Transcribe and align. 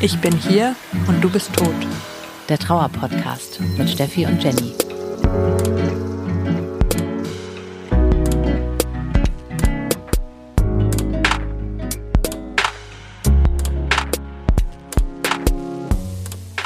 Ich 0.00 0.20
bin 0.20 0.32
hier 0.32 0.74
und 1.06 1.22
du 1.22 1.30
bist 1.30 1.54
tot. 1.54 1.74
Der 2.48 2.58
Trauerpodcast 2.58 3.60
mit 3.78 3.88
Steffi 3.88 4.26
und 4.26 4.42
Jenny. 4.42 4.72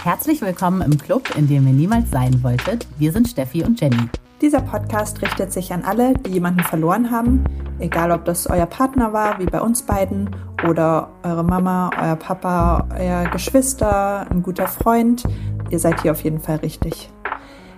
Herzlich 0.02 0.40
willkommen 0.40 0.80
im 0.80 0.96
Club, 0.96 1.36
in 1.36 1.46
dem 1.46 1.66
ihr 1.66 1.72
niemals 1.74 2.10
sein 2.10 2.42
wolltet. 2.42 2.86
Wir 2.96 3.12
sind 3.12 3.28
Steffi 3.28 3.62
und 3.64 3.80
Jenny. 3.80 4.08
Dieser 4.40 4.60
Podcast 4.60 5.20
richtet 5.20 5.52
sich 5.52 5.72
an 5.72 5.82
alle, 5.82 6.14
die 6.14 6.30
jemanden 6.30 6.60
verloren 6.60 7.10
haben, 7.10 7.44
egal 7.78 8.10
ob 8.12 8.24
das 8.24 8.46
euer 8.46 8.66
Partner 8.66 9.12
war, 9.12 9.38
wie 9.38 9.46
bei 9.46 9.60
uns 9.60 9.82
beiden, 9.82 10.30
oder 10.68 11.10
eure 11.22 11.44
Mama, 11.44 11.90
euer 12.00 12.16
Papa, 12.16 12.86
euer 12.98 13.24
Geschwister, 13.30 14.26
ein 14.30 14.42
guter 14.42 14.68
Freund. 14.68 15.24
Ihr 15.70 15.78
seid 15.78 16.02
hier 16.02 16.12
auf 16.12 16.22
jeden 16.22 16.40
Fall 16.40 16.56
richtig. 16.56 17.10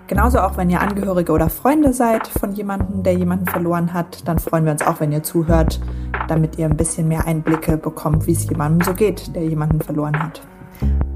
Genauso 0.06 0.38
auch, 0.40 0.56
wenn 0.56 0.70
ihr 0.70 0.80
Angehörige 0.80 1.32
oder 1.32 1.50
Freunde 1.50 1.92
seid 1.92 2.26
von 2.28 2.52
jemandem, 2.52 3.02
der 3.02 3.14
jemanden 3.14 3.46
verloren 3.46 3.92
hat, 3.92 4.26
dann 4.26 4.38
freuen 4.38 4.64
wir 4.64 4.72
uns 4.72 4.86
auch, 4.86 5.00
wenn 5.00 5.12
ihr 5.12 5.22
zuhört, 5.22 5.80
damit 6.28 6.58
ihr 6.58 6.66
ein 6.66 6.76
bisschen 6.76 7.08
mehr 7.08 7.26
Einblicke 7.26 7.76
bekommt, 7.76 8.26
wie 8.26 8.32
es 8.32 8.48
jemandem 8.48 8.80
so 8.86 8.94
geht, 8.94 9.34
der 9.36 9.44
jemanden 9.44 9.80
verloren 9.80 10.22
hat. 10.22 10.40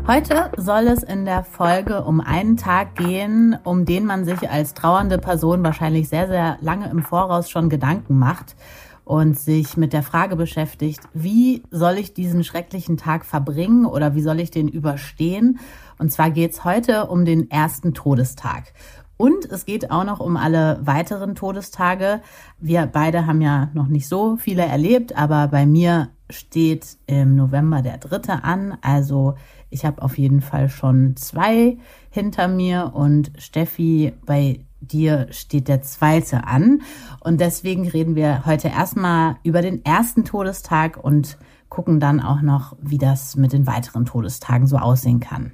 Heute 0.09 0.51
soll 0.57 0.89
es 0.89 1.05
in 1.05 1.25
der 1.25 1.45
Folge 1.45 2.03
um 2.03 2.21
einen 2.21 2.57
Tag 2.57 2.97
gehen, 2.97 3.57
um 3.63 3.85
den 3.85 4.05
man 4.05 4.25
sich 4.25 4.51
als 4.51 4.75
trauernde 4.75 5.17
Person 5.17 5.63
wahrscheinlich 5.63 6.09
sehr, 6.09 6.27
sehr 6.27 6.59
lange 6.61 6.91
im 6.91 7.05
Voraus 7.05 7.49
schon 7.49 7.69
Gedanken 7.69 8.19
macht 8.19 8.57
und 9.05 9.39
sich 9.39 9.77
mit 9.77 9.93
der 9.93 10.03
Frage 10.03 10.35
beschäftigt, 10.35 11.01
wie 11.15 11.63
soll 11.71 11.99
ich 11.99 12.15
diesen 12.15 12.43
schrecklichen 12.43 12.97
Tag 12.97 13.25
verbringen 13.25 13.87
oder 13.87 14.17
wie 14.17 14.23
soll 14.23 14.41
ich 14.41 14.51
den 14.51 14.67
überstehen? 14.67 15.61
Und 15.99 16.11
zwar 16.11 16.33
geht 16.33 16.51
es 16.51 16.65
heute 16.65 17.07
um 17.07 17.25
den 17.25 17.49
ersten 17.49 17.95
Todestag. 17.95 18.73
Und 19.17 19.45
es 19.53 19.67
geht 19.67 19.93
auch 19.93 20.03
noch 20.03 20.19
um 20.19 20.37
alle 20.37 20.81
weiteren 20.83 21.37
Todestage. 21.37 22.23
Wir 22.59 22.87
beide 22.87 23.27
haben 23.27 23.41
ja 23.41 23.71
noch 23.73 23.87
nicht 23.87 24.09
so 24.09 24.37
viele 24.37 24.63
erlebt, 24.63 25.17
aber 25.17 25.47
bei 25.47 25.65
mir 25.65 26.09
steht 26.29 26.97
im 27.07 27.37
November 27.37 27.83
der 27.83 27.99
dritte 27.99 28.43
an. 28.43 28.77
Also 28.83 29.35
ich 29.73 29.85
habe 29.85 30.03
auf 30.03 30.19
jeden 30.19 30.41
Fall 30.41 30.69
schon 30.69 31.17
zwei 31.17 31.79
hinter 32.11 32.49
mir 32.49 32.93
und 32.95 33.33
Steffi, 33.39 34.13
bei 34.25 34.61
dir 34.81 35.29
steht 35.31 35.69
der 35.69 35.83
zweite 35.83 36.47
an. 36.47 36.83
Und 37.21 37.41
deswegen 37.41 37.89
reden 37.89 38.15
wir 38.15 38.45
heute 38.45 38.69
erstmal 38.69 39.37
über 39.43 39.63
den 39.63 39.85
ersten 39.85 40.25
Todestag 40.25 41.03
und 41.03 41.39
gucken 41.69 42.01
dann 42.01 42.21
auch 42.21 42.43
noch, 42.43 42.77
wie 42.81 42.99
das 42.99 43.37
mit 43.37 43.53
den 43.53 43.67
weiteren 43.67 44.05
Todestagen 44.05 44.67
so 44.67 44.77
aussehen 44.77 45.21
kann. 45.21 45.53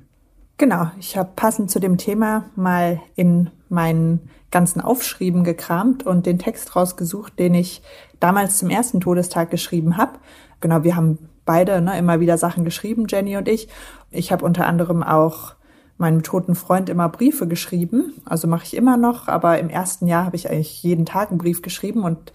Genau, 0.56 0.90
ich 0.98 1.16
habe 1.16 1.30
passend 1.36 1.70
zu 1.70 1.78
dem 1.78 1.98
Thema 1.98 2.46
mal 2.56 3.00
in 3.14 3.50
meinen 3.68 4.28
ganzen 4.50 4.80
Aufschrieben 4.80 5.44
gekramt 5.44 6.04
und 6.04 6.26
den 6.26 6.38
Text 6.38 6.74
rausgesucht, 6.74 7.38
den 7.38 7.54
ich 7.54 7.82
damals 8.18 8.58
zum 8.58 8.70
ersten 8.70 9.00
Todestag 9.00 9.50
geschrieben 9.50 9.96
habe. 9.96 10.18
Genau, 10.60 10.82
wir 10.82 10.96
haben 10.96 11.18
beide 11.48 11.80
ne, 11.80 11.98
immer 11.98 12.20
wieder 12.20 12.36
Sachen 12.36 12.62
geschrieben, 12.62 13.06
Jenny 13.08 13.38
und 13.38 13.48
ich. 13.48 13.68
Ich 14.10 14.30
habe 14.30 14.44
unter 14.44 14.66
anderem 14.66 15.02
auch 15.02 15.54
meinem 15.96 16.22
toten 16.22 16.54
Freund 16.54 16.90
immer 16.90 17.08
Briefe 17.08 17.48
geschrieben. 17.48 18.12
Also 18.26 18.46
mache 18.46 18.64
ich 18.64 18.76
immer 18.76 18.98
noch, 18.98 19.28
aber 19.28 19.58
im 19.58 19.70
ersten 19.70 20.06
Jahr 20.06 20.26
habe 20.26 20.36
ich 20.36 20.50
eigentlich 20.50 20.82
jeden 20.82 21.06
Tag 21.06 21.30
einen 21.30 21.38
Brief 21.38 21.62
geschrieben 21.62 22.04
und 22.04 22.32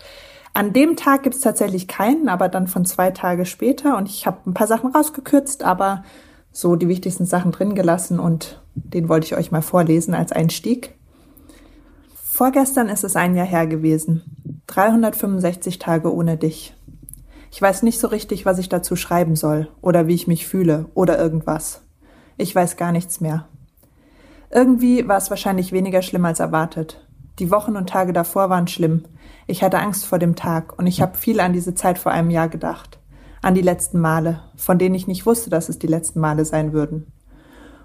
an 0.55 0.73
dem 0.73 0.95
Tag 0.95 1.23
gibt 1.23 1.35
es 1.35 1.41
tatsächlich 1.41 1.87
keinen, 1.87 2.27
aber 2.27 2.49
dann 2.49 2.67
von 2.67 2.85
zwei 2.85 3.11
Tage 3.11 3.45
später 3.45 3.97
und 3.97 4.09
ich 4.09 4.25
habe 4.25 4.37
ein 4.45 4.53
paar 4.53 4.67
Sachen 4.67 4.91
rausgekürzt, 4.91 5.63
aber 5.63 6.03
so 6.51 6.75
die 6.75 6.87
wichtigsten 6.87 7.25
Sachen 7.25 7.51
drin 7.51 7.75
gelassen 7.75 8.19
und 8.19 8.61
den 8.75 9.09
wollte 9.09 9.27
ich 9.27 9.35
euch 9.35 9.51
mal 9.51 9.61
vorlesen 9.61 10.13
als 10.13 10.31
Einstieg. 10.31 10.95
Vorgestern 12.23 12.89
ist 12.89 13.03
es 13.03 13.15
ein 13.15 13.35
Jahr 13.35 13.45
her 13.45 13.67
gewesen. 13.67 14.23
365 14.67 15.77
Tage 15.77 16.13
ohne 16.13 16.37
dich. 16.37 16.73
Ich 17.55 17.61
weiß 17.61 17.83
nicht 17.83 17.99
so 17.99 18.07
richtig, 18.07 18.47
was 18.47 18.57
ich 18.57 18.67
dazu 18.67 18.95
schreiben 18.95 19.35
soll 19.35 19.69
oder 19.79 20.07
wie 20.07 20.15
ich 20.15 20.25
mich 20.25 20.47
fühle 20.47 20.87
oder 20.95 21.19
irgendwas. 21.19 21.83
Ich 22.35 22.55
weiß 22.55 22.77
gar 22.77 22.91
nichts 22.91 23.21
mehr. 23.21 23.47
Irgendwie 24.49 25.07
war 25.07 25.17
es 25.17 25.29
wahrscheinlich 25.29 25.71
weniger 25.71 26.01
schlimm 26.01 26.25
als 26.25 26.39
erwartet. 26.39 27.07
Die 27.37 27.51
Wochen 27.51 27.77
und 27.77 27.87
Tage 27.87 28.11
davor 28.11 28.49
waren 28.49 28.67
schlimm. 28.67 29.03
Ich 29.45 29.61
hatte 29.61 29.77
Angst 29.77 30.07
vor 30.07 30.17
dem 30.17 30.35
Tag 30.35 30.79
und 30.79 30.87
ich 30.87 30.99
habe 30.99 31.15
viel 31.15 31.39
an 31.39 31.53
diese 31.53 31.75
Zeit 31.75 31.99
vor 31.99 32.11
einem 32.11 32.31
Jahr 32.31 32.49
gedacht. 32.49 32.97
An 33.43 33.53
die 33.53 33.61
letzten 33.61 33.99
Male, 33.99 34.39
von 34.55 34.79
denen 34.79 34.95
ich 34.95 35.05
nicht 35.05 35.27
wusste, 35.27 35.51
dass 35.51 35.69
es 35.69 35.77
die 35.77 35.85
letzten 35.85 36.21
Male 36.21 36.45
sein 36.45 36.73
würden. 36.73 37.05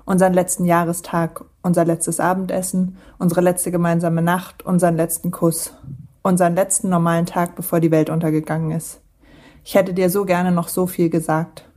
Unseren 0.06 0.33
letzten 0.33 0.65
Jahrestag, 0.65 1.45
unser 1.61 1.85
letztes 1.85 2.21
Abendessen, 2.21 2.97
unsere 3.19 3.43
letzte 3.43 3.71
gemeinsame 3.71 4.23
Nacht, 4.23 4.65
unseren 4.65 4.97
letzten 4.97 5.31
Kuss, 5.31 5.75
unseren 6.23 6.55
letzten 6.55 6.89
normalen 6.89 7.27
Tag, 7.27 7.55
bevor 7.55 7.81
die 7.81 7.91
Welt 7.91 8.09
untergegangen 8.09 8.71
ist. 8.71 9.03
Ich 9.69 9.75
hätte 9.75 9.93
dir 9.93 10.09
so 10.09 10.25
gerne 10.25 10.51
noch 10.51 10.69
so 10.69 10.87
viel 10.87 11.11
gesagt. 11.11 11.69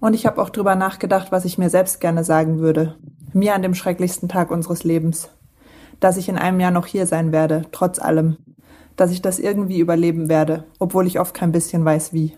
Und 0.00 0.14
ich 0.14 0.26
habe 0.26 0.42
auch 0.42 0.50
drüber 0.50 0.74
nachgedacht, 0.74 1.30
was 1.30 1.44
ich 1.44 1.56
mir 1.56 1.70
selbst 1.70 2.00
gerne 2.00 2.24
sagen 2.24 2.58
würde. 2.58 2.96
Mir 3.32 3.54
an 3.54 3.62
dem 3.62 3.76
schrecklichsten 3.76 4.28
Tag 4.28 4.50
unseres 4.50 4.82
Lebens. 4.82 5.30
Dass 6.00 6.16
ich 6.16 6.28
in 6.28 6.36
einem 6.36 6.58
Jahr 6.58 6.72
noch 6.72 6.86
hier 6.86 7.06
sein 7.06 7.30
werde, 7.30 7.62
trotz 7.70 8.00
allem. 8.00 8.38
Dass 8.96 9.12
ich 9.12 9.22
das 9.22 9.38
irgendwie 9.38 9.78
überleben 9.78 10.28
werde, 10.28 10.64
obwohl 10.80 11.06
ich 11.06 11.20
oft 11.20 11.32
kein 11.32 11.52
bisschen 11.52 11.84
weiß 11.84 12.12
wie. 12.12 12.36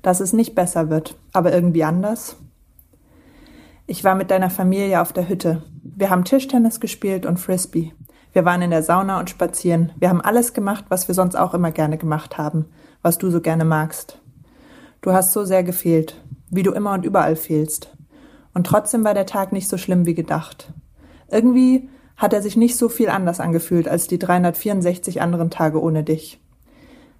Dass 0.00 0.20
es 0.20 0.32
nicht 0.32 0.54
besser 0.54 0.88
wird, 0.88 1.18
aber 1.34 1.52
irgendwie 1.52 1.84
anders. 1.84 2.36
Ich 3.86 4.02
war 4.02 4.14
mit 4.14 4.30
deiner 4.30 4.48
Familie 4.48 5.02
auf 5.02 5.12
der 5.12 5.28
Hütte. 5.28 5.62
Wir 5.82 6.08
haben 6.08 6.24
Tischtennis 6.24 6.80
gespielt 6.80 7.26
und 7.26 7.38
Frisbee. 7.38 7.92
Wir 8.32 8.46
waren 8.46 8.62
in 8.62 8.70
der 8.70 8.82
Sauna 8.82 9.20
und 9.20 9.28
spazieren. 9.28 9.92
Wir 9.98 10.08
haben 10.08 10.22
alles 10.22 10.54
gemacht, 10.54 10.86
was 10.88 11.06
wir 11.06 11.14
sonst 11.14 11.34
auch 11.34 11.52
immer 11.52 11.70
gerne 11.70 11.98
gemacht 11.98 12.38
haben 12.38 12.64
was 13.02 13.18
du 13.18 13.30
so 13.30 13.40
gerne 13.40 13.64
magst. 13.64 14.18
Du 15.00 15.12
hast 15.12 15.32
so 15.32 15.44
sehr 15.44 15.64
gefehlt, 15.64 16.20
wie 16.50 16.62
du 16.62 16.72
immer 16.72 16.92
und 16.92 17.04
überall 17.04 17.36
fehlst. 17.36 17.90
Und 18.54 18.66
trotzdem 18.66 19.04
war 19.04 19.14
der 19.14 19.26
Tag 19.26 19.52
nicht 19.52 19.68
so 19.68 19.76
schlimm 19.76 20.06
wie 20.06 20.14
gedacht. 20.14 20.72
Irgendwie 21.30 21.88
hat 22.16 22.32
er 22.32 22.42
sich 22.42 22.56
nicht 22.56 22.76
so 22.76 22.88
viel 22.88 23.08
anders 23.08 23.40
angefühlt 23.40 23.88
als 23.88 24.06
die 24.06 24.18
364 24.18 25.20
anderen 25.20 25.50
Tage 25.50 25.82
ohne 25.82 26.04
dich. 26.04 26.40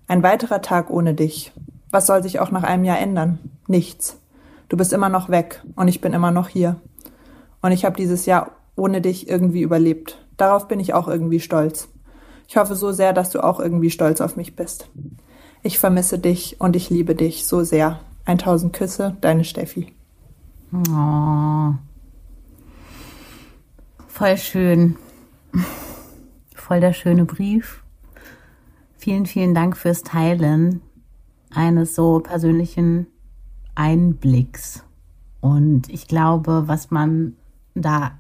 Ein 0.07 0.23
weiterer 0.23 0.63
Tag 0.63 0.91
ohne 0.91 1.15
dich. 1.15 1.53
Was 1.91 2.07
soll 2.07 2.23
sich 2.23 2.39
auch 2.39 2.51
nach 2.51 2.63
einem 2.63 2.85
Jahr 2.85 2.99
ändern? 2.99 3.39
Nichts. 3.67 4.19
Du 4.69 4.77
bist 4.77 4.93
immer 4.93 5.09
noch 5.09 5.29
weg 5.29 5.63
und 5.75 5.89
ich 5.89 6.01
bin 6.01 6.13
immer 6.13 6.31
noch 6.31 6.49
hier. 6.49 6.77
Und 7.61 7.73
ich 7.73 7.85
habe 7.85 7.97
dieses 7.97 8.27
Jahr 8.27 8.53
ohne 8.77 9.01
dich 9.01 9.29
irgendwie 9.29 9.63
überlebt. 9.63 10.19
Darauf 10.37 10.69
bin 10.69 10.81
ich 10.81 10.95
auch 10.95 11.09
irgendwie 11.09 11.41
stolz. 11.41 11.89
Ich 12.49 12.57
hoffe 12.57 12.75
so 12.75 12.93
sehr, 12.93 13.13
dass 13.13 13.31
du 13.31 13.43
auch 13.43 13.61
irgendwie 13.61 13.91
stolz 13.91 14.21
auf 14.21 14.37
mich 14.37 14.57
bist. 14.57 14.89
Ich 15.63 15.79
vermisse 15.79 16.19
dich 16.19 16.61
und 16.61 16.75
ich 16.75 16.91
liebe 16.91 17.15
dich 17.15 17.47
so 17.47 17.63
sehr. 17.63 18.01
1000 18.25 18.73
Küsse, 18.73 19.17
deine 19.21 19.45
Steffi. 19.45 19.93
Oh. 20.73 21.75
Voll 24.09 24.37
schön. 24.37 24.97
Voll 26.55 26.81
der 26.81 26.93
schöne 26.93 27.25
Brief. 27.25 27.83
Vielen, 28.97 29.27
vielen 29.27 29.55
Dank 29.55 29.77
fürs 29.77 30.03
Teilen 30.03 30.81
eines 31.51 31.95
so 31.95 32.21
persönlichen 32.21 33.07
Einblicks. 33.75 34.85
Und 35.41 35.89
ich 35.89 36.07
glaube, 36.07 36.65
was 36.67 36.91
man 36.91 37.37
da 37.75 38.19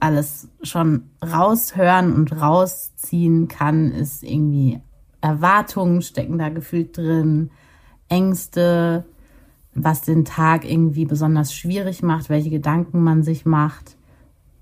alles 0.00 0.48
schon 0.62 1.10
raushören 1.24 2.12
und 2.12 2.32
rausziehen 2.32 3.48
kann, 3.48 3.92
ist 3.92 4.22
irgendwie 4.22 4.80
Erwartungen 5.20 6.02
stecken 6.02 6.38
da 6.38 6.48
gefühlt 6.48 6.96
drin, 6.96 7.50
Ängste, 8.08 9.04
was 9.74 10.02
den 10.02 10.24
Tag 10.24 10.68
irgendwie 10.68 11.04
besonders 11.04 11.54
schwierig 11.54 12.02
macht, 12.02 12.28
welche 12.28 12.50
Gedanken 12.50 13.02
man 13.02 13.22
sich 13.22 13.46
macht. 13.46 13.96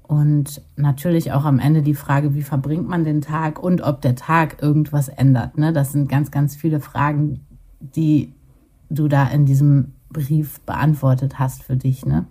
Und 0.02 0.62
natürlich 0.76 1.32
auch 1.32 1.44
am 1.44 1.58
Ende 1.58 1.82
die 1.82 1.94
Frage, 1.94 2.34
wie 2.34 2.42
verbringt 2.42 2.88
man 2.88 3.04
den 3.04 3.20
Tag 3.20 3.62
und 3.62 3.82
ob 3.82 4.00
der 4.00 4.14
Tag 4.14 4.62
irgendwas 4.62 5.08
ändert. 5.08 5.58
Ne? 5.58 5.72
Das 5.72 5.92
sind 5.92 6.08
ganz, 6.08 6.30
ganz 6.30 6.56
viele 6.56 6.80
Fragen, 6.80 7.46
die 7.80 8.32
du 8.88 9.08
da 9.08 9.26
in 9.26 9.44
diesem 9.44 9.92
Brief 10.10 10.60
beantwortet 10.60 11.38
hast 11.38 11.62
für 11.62 11.76
dich. 11.76 12.06
Ne? 12.06 12.26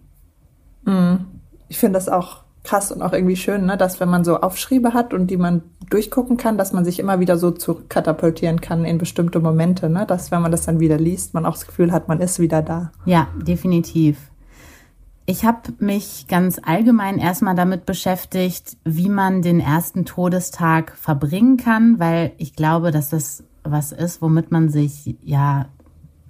Mhm. 0.85 1.25
Ich 1.67 1.77
finde 1.77 1.99
das 1.99 2.09
auch 2.09 2.43
krass 2.63 2.91
und 2.91 3.01
auch 3.01 3.13
irgendwie 3.13 3.35
schön, 3.35 3.65
ne, 3.65 3.77
dass 3.77 3.99
wenn 3.99 4.09
man 4.09 4.23
so 4.23 4.41
Aufschriebe 4.41 4.93
hat 4.93 5.13
und 5.13 5.27
die 5.27 5.37
man 5.37 5.61
durchgucken 5.89 6.37
kann, 6.37 6.57
dass 6.57 6.73
man 6.73 6.85
sich 6.85 6.99
immer 6.99 7.19
wieder 7.19 7.37
so 7.37 7.51
zurückkatapultieren 7.51 8.61
kann 8.61 8.85
in 8.85 8.97
bestimmte 8.97 9.39
Momente, 9.39 9.89
ne, 9.89 10.05
dass 10.05 10.31
wenn 10.31 10.41
man 10.41 10.51
das 10.51 10.65
dann 10.65 10.79
wieder 10.79 10.97
liest, 10.97 11.33
man 11.33 11.45
auch 11.45 11.53
das 11.53 11.67
Gefühl 11.67 11.91
hat, 11.91 12.07
man 12.07 12.19
ist 12.19 12.39
wieder 12.39 12.61
da. 12.61 12.91
Ja, 13.05 13.27
definitiv. 13.35 14.17
Ich 15.25 15.43
habe 15.43 15.73
mich 15.79 16.27
ganz 16.29 16.59
allgemein 16.63 17.17
erstmal 17.17 17.55
damit 17.55 17.85
beschäftigt, 17.85 18.77
wie 18.85 19.09
man 19.09 19.41
den 19.41 19.59
ersten 19.59 20.05
Todestag 20.05 20.95
verbringen 20.95 21.57
kann, 21.57 21.99
weil 21.99 22.31
ich 22.37 22.53
glaube, 22.53 22.91
dass 22.91 23.09
das 23.09 23.43
was 23.63 23.91
ist, 23.91 24.21
womit 24.21 24.51
man 24.51 24.69
sich 24.69 25.17
ja 25.21 25.67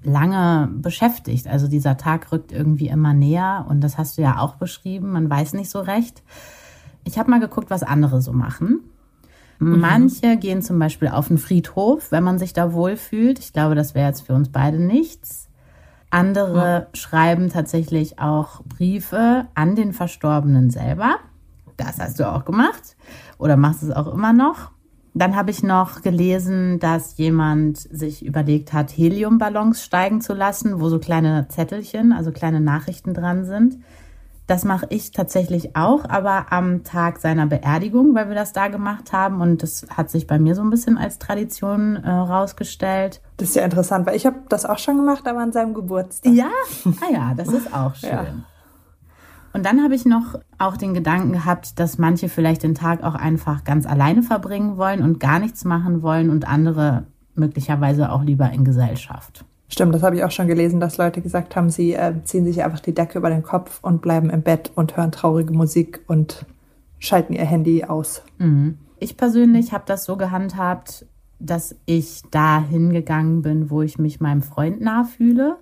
lange 0.04 0.70
beschäftigt. 0.72 1.48
Also 1.48 1.68
dieser 1.68 1.98
Tag 1.98 2.32
rückt 2.32 2.52
irgendwie 2.52 2.88
immer 2.88 3.14
näher 3.14 3.66
und 3.70 3.82
das 3.82 3.98
hast 3.98 4.18
du 4.18 4.22
ja 4.22 4.40
auch 4.40 4.56
beschrieben, 4.56 5.12
man 5.12 5.30
weiß 5.30 5.54
nicht 5.54 5.70
so 5.70 5.80
recht. 5.80 6.24
Ich 7.04 7.20
habe 7.20 7.30
mal 7.30 7.40
geguckt, 7.40 7.70
was 7.70 7.84
andere 7.84 8.22
so 8.22 8.34
machen. 8.34 8.80
Mhm. 9.60 9.80
Manche 9.80 10.38
gehen 10.38 10.62
zum 10.62 10.80
Beispiel 10.80 11.10
auf 11.10 11.28
den 11.28 11.38
Friedhof, 11.38 12.12
wenn 12.12 12.24
man 12.24 12.40
sich 12.40 12.54
da 12.54 12.74
wohlfühlt. 12.74 13.40
Ich 13.40 13.54
glaube, 13.54 13.76
das 13.76 13.96
wäre 13.96 14.08
jetzt 14.08 14.22
für 14.22 14.34
uns 14.34 14.50
beide 14.50 14.80
nichts. 14.80 15.50
Andere 16.10 16.88
mhm. 16.92 16.96
schreiben 16.96 17.50
tatsächlich 17.50 18.20
auch 18.20 18.64
Briefe 18.64 19.48
an 19.56 19.76
den 19.76 19.94
Verstorbenen 19.94 20.70
selber. 20.70 21.18
Das 21.76 22.00
hast 22.00 22.20
du 22.20 22.28
auch 22.28 22.46
gemacht 22.46 22.96
oder 23.38 23.58
machst 23.58 23.84
es 23.84 23.92
auch 23.92 24.14
immer 24.14 24.34
noch. 24.34 24.72
Dann 25.14 25.36
habe 25.36 25.50
ich 25.50 25.64
noch 25.64 26.02
gelesen, 26.02 26.80
dass 26.80 27.18
jemand 27.18 27.78
sich 27.78 28.24
überlegt 28.24 28.72
hat, 28.72 28.96
Heliumballons 28.96 29.84
steigen 29.84 30.22
zu 30.22 30.34
lassen, 30.34 30.80
wo 30.80 30.90
so 30.90 31.00
kleine 31.00 31.48
Zettelchen, 31.50 32.14
also 32.14 32.32
kleine 32.32 32.62
Nachrichten 32.62 33.16
dran 33.16 33.44
sind. 33.46 33.80
Das 34.48 34.64
mache 34.64 34.88
ich 34.90 35.12
tatsächlich 35.12 35.76
auch, 35.76 36.06
aber 36.08 36.54
am 36.54 36.86
Tag 36.86 37.20
seiner 37.20 37.48
Beerdigung, 37.48 38.16
weil 38.16 38.30
wir 38.30 38.36
das 38.36 38.54
da 38.54 38.70
gemacht 38.70 39.12
haben. 39.12 39.42
Und 39.42 39.62
das 39.62 39.86
hat 39.90 40.10
sich 40.10 40.26
bei 40.26 40.40
mir 40.40 40.56
so 40.56 40.62
ein 40.62 40.70
bisschen 40.70 40.98
als 40.98 41.20
Tradition 41.20 41.98
äh, 41.98 42.10
rausgestellt. 42.10 43.22
Das 43.36 43.50
ist 43.50 43.56
ja 43.56 43.66
interessant, 43.66 44.06
weil 44.06 44.16
ich 44.16 44.26
habe 44.26 44.38
das 44.48 44.66
auch 44.66 44.80
schon 44.80 44.96
gemacht, 44.96 45.28
aber 45.28 45.40
an 45.40 45.52
seinem 45.52 45.74
Geburtstag. 45.74 46.32
Ja, 46.32 46.50
ah 46.86 47.12
ja, 47.12 47.34
das 47.36 47.50
ist 47.50 47.74
auch 47.74 47.94
schön. 47.96 48.10
Ja. 48.10 48.26
Und 49.52 49.66
dann 49.66 49.84
habe 49.84 49.96
ich 49.96 50.06
noch 50.06 50.36
auch 50.60 50.78
den 50.78 50.94
Gedanken 50.94 51.34
gehabt, 51.34 51.78
dass 51.80 51.98
manche 51.98 52.30
vielleicht 52.30 52.64
den 52.64 52.76
Tag 52.76 53.04
auch 53.04 53.16
einfach 53.16 53.66
ganz 53.66 53.86
alleine 53.86 54.24
verbringen 54.24 54.78
wollen 54.78 55.02
und 55.04 55.20
gar 55.20 55.40
nichts 55.40 55.66
machen 55.66 56.04
wollen 56.04 56.30
und 56.30 56.48
andere 56.48 57.08
möglicherweise 57.36 58.12
auch 58.12 58.24
lieber 58.24 58.50
in 58.52 58.64
Gesellschaft. 58.64 59.44
Stimmt, 59.70 59.94
das 59.94 60.04
habe 60.04 60.16
ich 60.16 60.24
auch 60.24 60.32
schon 60.32 60.48
gelesen, 60.48 60.80
dass 60.80 60.98
Leute 60.98 61.22
gesagt 61.22 61.56
haben, 61.56 61.70
sie 61.70 61.94
äh, 61.94 62.14
ziehen 62.24 62.46
sich 62.46 62.64
einfach 62.64 62.80
die 62.80 62.94
Decke 62.94 63.18
über 63.18 63.30
den 63.30 63.44
Kopf 63.44 63.80
und 63.82 64.02
bleiben 64.02 64.30
im 64.30 64.42
Bett 64.42 64.72
und 64.76 64.96
hören 64.96 65.12
traurige 65.12 65.54
Musik 65.54 66.02
und 66.08 66.46
schalten 67.00 67.34
ihr 67.34 67.46
Handy 67.46 67.84
aus. 67.84 68.24
Mhm. 68.38 68.78
Ich 69.00 69.18
persönlich 69.18 69.74
habe 69.74 69.84
das 69.86 70.06
so 70.06 70.16
gehandhabt, 70.16 71.06
dass 71.40 71.76
ich 71.86 72.24
da 72.32 72.62
hingegangen 72.62 73.42
bin, 73.42 73.70
wo 73.70 73.82
ich 73.82 74.00
mich 74.00 74.20
meinem 74.20 74.42
Freund 74.42 74.82
nah 74.82 75.04
fühle 75.04 75.58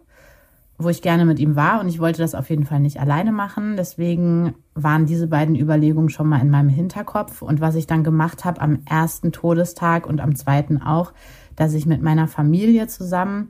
wo 0.78 0.90
ich 0.90 1.02
gerne 1.02 1.26
mit 1.26 1.40
ihm 1.40 1.56
war 1.56 1.80
und 1.80 1.88
ich 1.88 2.00
wollte 2.00 2.22
das 2.22 2.36
auf 2.36 2.50
jeden 2.50 2.66
Fall 2.66 2.82
nicht 2.82 3.00
alleine 3.00 3.32
machen. 3.32 3.78
Deswegen 3.78 4.56
waren 4.74 5.06
diese 5.06 5.28
beiden 5.28 5.56
Überlegungen 5.56 6.10
schon 6.10 6.28
mal 6.28 6.42
in 6.42 6.50
meinem 6.50 6.70
Hinterkopf. 6.70 7.42
Und 7.42 7.62
was 7.62 7.76
ich 7.76 7.88
dann 7.88 8.04
gemacht 8.04 8.44
habe 8.44 8.60
am 8.60 8.80
ersten 8.86 9.32
Todestag 9.32 10.06
und 10.06 10.20
am 10.20 10.36
zweiten 10.36 10.82
auch, 10.82 11.14
dass 11.56 11.74
ich 11.74 11.86
mit 11.86 12.02
meiner 12.02 12.28
Familie 12.28 12.88
zusammen 12.88 13.50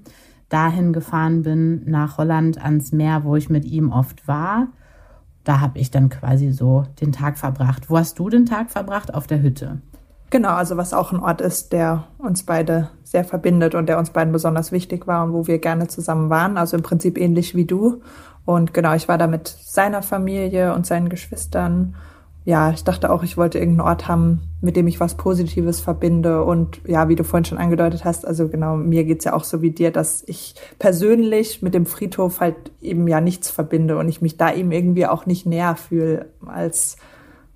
dahin 0.56 0.94
gefahren 0.94 1.44
bin, 1.44 1.82
nach 1.86 2.18
Holland 2.18 2.64
ans 2.64 2.94
Meer, 2.94 3.26
wo 3.26 3.36
ich 3.36 3.50
mit 3.50 3.66
ihm 3.66 3.92
oft 3.92 4.26
war. 4.26 4.68
Da 5.44 5.60
habe 5.60 5.80
ich 5.80 5.92
dann 5.92 6.08
quasi 6.08 6.52
so 6.52 6.86
den 7.02 7.12
Tag 7.12 7.38
verbracht. 7.38 7.90
Wo 7.90 7.98
hast 7.98 8.18
du 8.20 8.30
den 8.30 8.46
Tag 8.46 8.72
verbracht? 8.72 9.14
Auf 9.14 9.28
der 9.28 9.42
Hütte. 9.42 9.82
Genau, 10.30 10.54
also 10.54 10.78
was 10.78 10.94
auch 10.94 11.12
ein 11.12 11.20
Ort 11.20 11.42
ist, 11.42 11.74
der 11.74 12.06
uns 12.18 12.44
beide 12.44 12.90
sehr 13.04 13.26
verbindet 13.26 13.76
und 13.76 13.90
der 13.90 14.00
uns 14.00 14.12
beiden 14.12 14.32
besonders 14.32 14.72
wichtig 14.72 15.08
war 15.08 15.26
und 15.26 15.34
wo 15.34 15.46
wir 15.46 15.60
gerne 15.60 15.88
zusammen 15.88 16.30
waren. 16.30 16.58
Also 16.58 16.78
im 16.78 16.84
Prinzip 16.84 17.18
ähnlich 17.18 17.54
wie 17.54 17.66
du. 17.66 18.02
Und 18.46 18.74
genau, 18.74 18.94
ich 18.96 19.10
war 19.10 19.18
da 19.18 19.28
mit 19.28 19.48
seiner 19.48 20.04
Familie 20.04 20.74
und 20.74 20.86
seinen 20.86 21.10
Geschwistern. 21.10 21.96
Ja, 22.46 22.70
ich 22.70 22.84
dachte 22.84 23.12
auch, 23.12 23.24
ich 23.24 23.38
wollte 23.38 23.58
irgendeinen 23.58 23.88
Ort 23.90 24.08
haben, 24.08 24.42
mit 24.62 24.76
dem 24.76 24.86
ich 24.86 25.00
was 25.00 25.16
Positives 25.16 25.80
verbinde. 25.80 26.44
Und 26.44 26.80
ja, 26.86 27.10
wie 27.10 27.16
du 27.16 27.24
vorhin 27.24 27.44
schon 27.44 27.58
angedeutet 27.58 28.06
hast, 28.06 28.26
also 28.26 28.48
genau, 28.48 28.78
mir 28.78 29.04
geht's 29.04 29.26
ja 29.26 29.34
auch 29.34 29.44
so 29.44 29.64
wie 29.64 29.72
dir, 29.72 29.92
dass 29.92 30.24
ich 30.28 30.54
persönlich 30.78 31.64
mit 31.64 31.74
dem 31.74 31.88
Friedhof 31.88 32.42
halt 32.42 32.56
eben 32.82 33.08
ja 33.08 33.20
nichts 33.20 33.50
verbinde 33.50 33.98
und 33.98 34.08
ich 34.10 34.22
mich 34.22 34.38
da 34.38 34.54
eben 34.54 34.72
irgendwie 34.72 35.08
auch 35.08 35.26
nicht 35.26 35.48
näher 35.48 35.76
fühle 35.76 36.28
als 36.46 36.98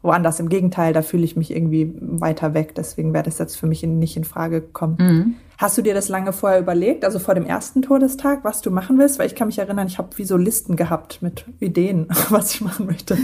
woanders. 0.01 0.39
Im 0.39 0.49
Gegenteil, 0.49 0.93
da 0.93 1.01
fühle 1.01 1.23
ich 1.23 1.35
mich 1.35 1.53
irgendwie 1.55 1.93
weiter 1.99 2.53
weg. 2.53 2.75
Deswegen 2.75 3.13
wäre 3.13 3.23
das 3.23 3.37
jetzt 3.37 3.55
für 3.55 3.67
mich 3.67 3.83
nicht 3.83 4.15
in 4.15 4.23
Frage 4.23 4.61
gekommen. 4.61 4.97
Mhm. 4.99 5.35
Hast 5.57 5.77
du 5.77 5.81
dir 5.81 5.93
das 5.93 6.07
lange 6.07 6.31
vorher 6.31 6.59
überlegt, 6.59 7.03
also 7.03 7.19
vor 7.19 7.35
dem 7.35 7.45
ersten 7.45 7.81
Todestag, 7.81 8.43
was 8.43 8.61
du 8.61 8.71
machen 8.71 8.97
willst? 8.97 9.19
Weil 9.19 9.27
ich 9.27 9.35
kann 9.35 9.47
mich 9.47 9.59
erinnern, 9.59 9.87
ich 9.87 9.97
habe 9.97 10.17
wie 10.17 10.23
so 10.23 10.37
Listen 10.37 10.77
gehabt 10.77 11.21
mit 11.21 11.45
Ideen, 11.59 12.07
was 12.29 12.53
ich 12.53 12.61
machen 12.61 12.85
möchte. 12.85 13.17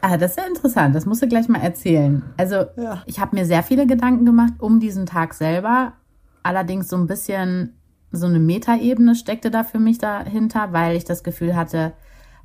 Ah, 0.00 0.16
das 0.16 0.32
ist 0.32 0.38
ja 0.38 0.46
interessant. 0.46 0.94
Das 0.94 1.04
musst 1.06 1.22
du 1.22 1.28
gleich 1.28 1.48
mal 1.48 1.60
erzählen. 1.60 2.22
Also 2.36 2.64
ja. 2.76 3.02
ich 3.06 3.20
habe 3.20 3.36
mir 3.36 3.44
sehr 3.44 3.62
viele 3.62 3.86
Gedanken 3.86 4.24
gemacht 4.24 4.54
um 4.60 4.80
diesen 4.80 5.06
Tag 5.06 5.34
selber. 5.34 5.92
Allerdings 6.42 6.88
so 6.88 6.96
ein 6.96 7.06
bisschen 7.06 7.74
so 8.10 8.26
eine 8.26 8.38
Metaebene 8.38 9.14
steckte 9.14 9.50
da 9.50 9.64
für 9.64 9.78
mich 9.78 9.98
dahinter, 9.98 10.72
weil 10.72 10.96
ich 10.96 11.04
das 11.04 11.22
Gefühl 11.22 11.54
hatte, 11.54 11.92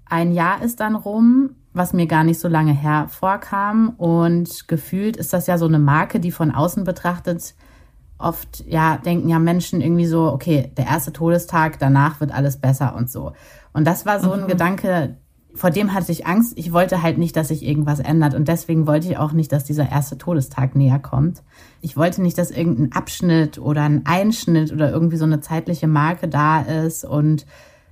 ein 0.06 0.34
Jahr 0.34 0.62
ist 0.62 0.80
dann 0.82 0.96
rum 0.96 1.52
was 1.74 1.94
mir 1.94 2.08
gar 2.08 2.24
nicht 2.24 2.40
so 2.40 2.48
lange 2.48 2.74
hervorkam. 2.74 3.94
Und 3.98 4.68
gefühlt 4.68 5.18
ist 5.18 5.34
das 5.34 5.48
ja 5.48 5.58
so 5.58 5.66
eine 5.66 5.80
Marke, 5.80 6.20
die 6.20 6.32
von 6.32 6.52
außen 6.52 6.84
betrachtet 6.84 7.56
oft, 8.18 8.64
ja, 8.68 8.98
denken 8.98 9.28
ja 9.28 9.40
Menschen 9.40 9.82
irgendwie 9.82 10.06
so, 10.06 10.32
okay, 10.32 10.72
der 10.78 10.86
erste 10.86 11.12
Todestag, 11.12 11.80
danach 11.80 12.20
wird 12.20 12.32
alles 12.32 12.58
besser 12.58 12.96
und 12.96 13.10
so. 13.10 13.34
Und 13.74 13.86
das 13.86 14.06
war 14.06 14.20
so 14.20 14.32
ein 14.32 14.44
mhm. 14.44 14.48
Gedanke, 14.48 15.18
vor 15.56 15.70
dem 15.70 15.94
hatte 15.94 16.12
ich 16.12 16.26
Angst. 16.26 16.54
Ich 16.56 16.74
wollte 16.74 17.04
halt 17.04 17.18
nicht, 17.18 17.36
dass 17.36 17.50
sich 17.50 17.64
irgendwas 17.64 18.00
ändert. 18.00 18.34
Und 18.34 18.48
deswegen 18.48 18.88
wollte 18.88 19.08
ich 19.08 19.18
auch 19.18 19.34
nicht, 19.34 19.52
dass 19.52 19.64
dieser 19.64 19.90
erste 19.90 20.18
Todestag 20.18 20.76
näher 20.76 21.00
kommt. 21.00 21.44
Ich 21.82 21.96
wollte 21.96 22.22
nicht, 22.22 22.38
dass 22.38 22.50
irgendein 22.50 22.92
Abschnitt 22.92 23.60
oder 23.60 23.84
ein 23.84 24.06
Einschnitt 24.06 24.72
oder 24.72 24.90
irgendwie 24.92 25.18
so 25.18 25.26
eine 25.26 25.42
zeitliche 25.42 25.88
Marke 25.88 26.28
da 26.28 26.62
ist 26.62 27.06
und 27.06 27.46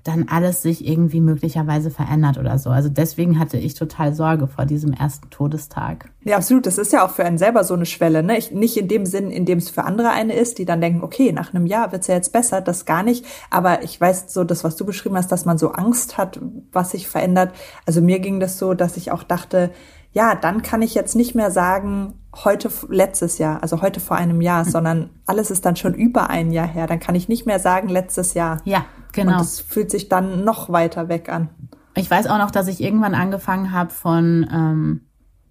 dann 0.04 0.28
alles 0.30 0.62
sich 0.62 0.88
irgendwie 0.88 1.22
möglicherweise 1.22 1.92
verändert 1.92 2.38
oder 2.38 2.58
so. 2.58 2.70
Also 2.72 2.90
deswegen 2.90 3.38
hatte 3.38 3.58
ich 3.58 3.76
total 3.76 4.14
Sorge 4.14 4.48
vor 4.48 4.66
diesem 4.66 4.94
ersten 4.94 5.30
Todestag. 5.30 6.12
Ja, 6.24 6.38
absolut. 6.38 6.66
Das 6.66 6.78
ist 6.78 6.92
ja 6.92 7.06
auch 7.06 7.12
für 7.12 7.24
einen 7.24 7.38
selber 7.38 7.64
so 7.64 7.76
eine 7.76 7.86
Schwelle. 7.86 8.24
Ne? 8.24 8.38
Ich, 8.38 8.52
nicht 8.52 8.78
in 8.78 8.88
dem 8.88 9.06
Sinn, 9.06 9.30
in 9.30 9.46
dem 9.46 9.60
es 9.60 9.70
für 9.70 9.84
andere 9.84 10.10
eine 10.10 10.34
ist, 10.34 10.58
die 10.58 10.66
dann 10.66 10.82
denken, 10.82 11.04
okay, 11.04 11.32
nach 11.32 11.54
einem 11.54 11.68
Jahr 11.68 11.92
wird's 11.92 12.08
ja 12.08 12.16
jetzt 12.16 12.34
besser, 12.34 12.62
das 12.62 12.86
gar 12.86 13.04
nicht. 13.04 13.26
Aber 13.50 13.84
ich 13.84 14.00
weiß 14.00 14.34
so, 14.34 14.44
das, 14.44 14.64
was 14.64 14.76
du 14.76 14.86
beschrieben 14.86 15.18
hast, 15.18 15.32
dass 15.32 15.46
man 15.46 15.58
so 15.58 15.72
Angst 15.72 16.18
hat, 16.18 16.40
was 16.72 16.92
sich 16.92 17.08
verändert. 17.08 17.54
Also 17.86 18.02
mir 18.02 18.20
ging 18.20 18.40
das 18.40 18.58
so, 18.58 18.74
dass 18.74 18.98
ich 18.98 19.12
auch 19.12 19.24
dachte, 19.24 19.72
ja, 20.14 20.36
dann 20.36 20.62
kann 20.62 20.82
ich 20.82 20.96
jetzt 20.96 21.16
nicht 21.16 21.36
mehr 21.36 21.52
sagen, 21.52 22.14
heute 22.34 22.70
letztes 22.90 23.38
Jahr, 23.38 23.62
also 23.62 23.82
heute 23.82 24.00
vor 24.00 24.18
einem 24.18 24.42
Jahr, 24.42 24.66
sondern 24.66 25.10
alles 25.26 25.52
ist 25.52 25.66
dann 25.66 25.76
schon 25.76 25.94
über 25.94 26.30
ein 26.30 26.52
Jahr 26.52 26.68
her. 26.68 26.88
Dann 26.88 27.00
kann 27.00 27.16
ich 27.16 27.28
nicht 27.28 27.46
mehr 27.46 27.60
sagen 27.60 27.90
letztes 27.90 28.34
Jahr. 28.34 28.62
Ja, 28.64 28.86
genau. 29.12 29.34
Und 29.34 29.42
es 29.42 29.60
fühlt 29.60 29.92
sich 29.92 30.10
dann 30.10 30.44
noch 30.44 30.70
weiter 30.70 31.10
weg 31.10 31.30
an. 31.30 31.50
Ich 31.96 32.10
weiß 32.10 32.28
auch 32.28 32.38
noch, 32.38 32.52
dass 32.52 32.68
ich 32.68 32.82
irgendwann 32.82 33.16
angefangen 33.16 33.72
habe 33.72 33.90
von 33.90 34.48
ähm, 34.52 35.02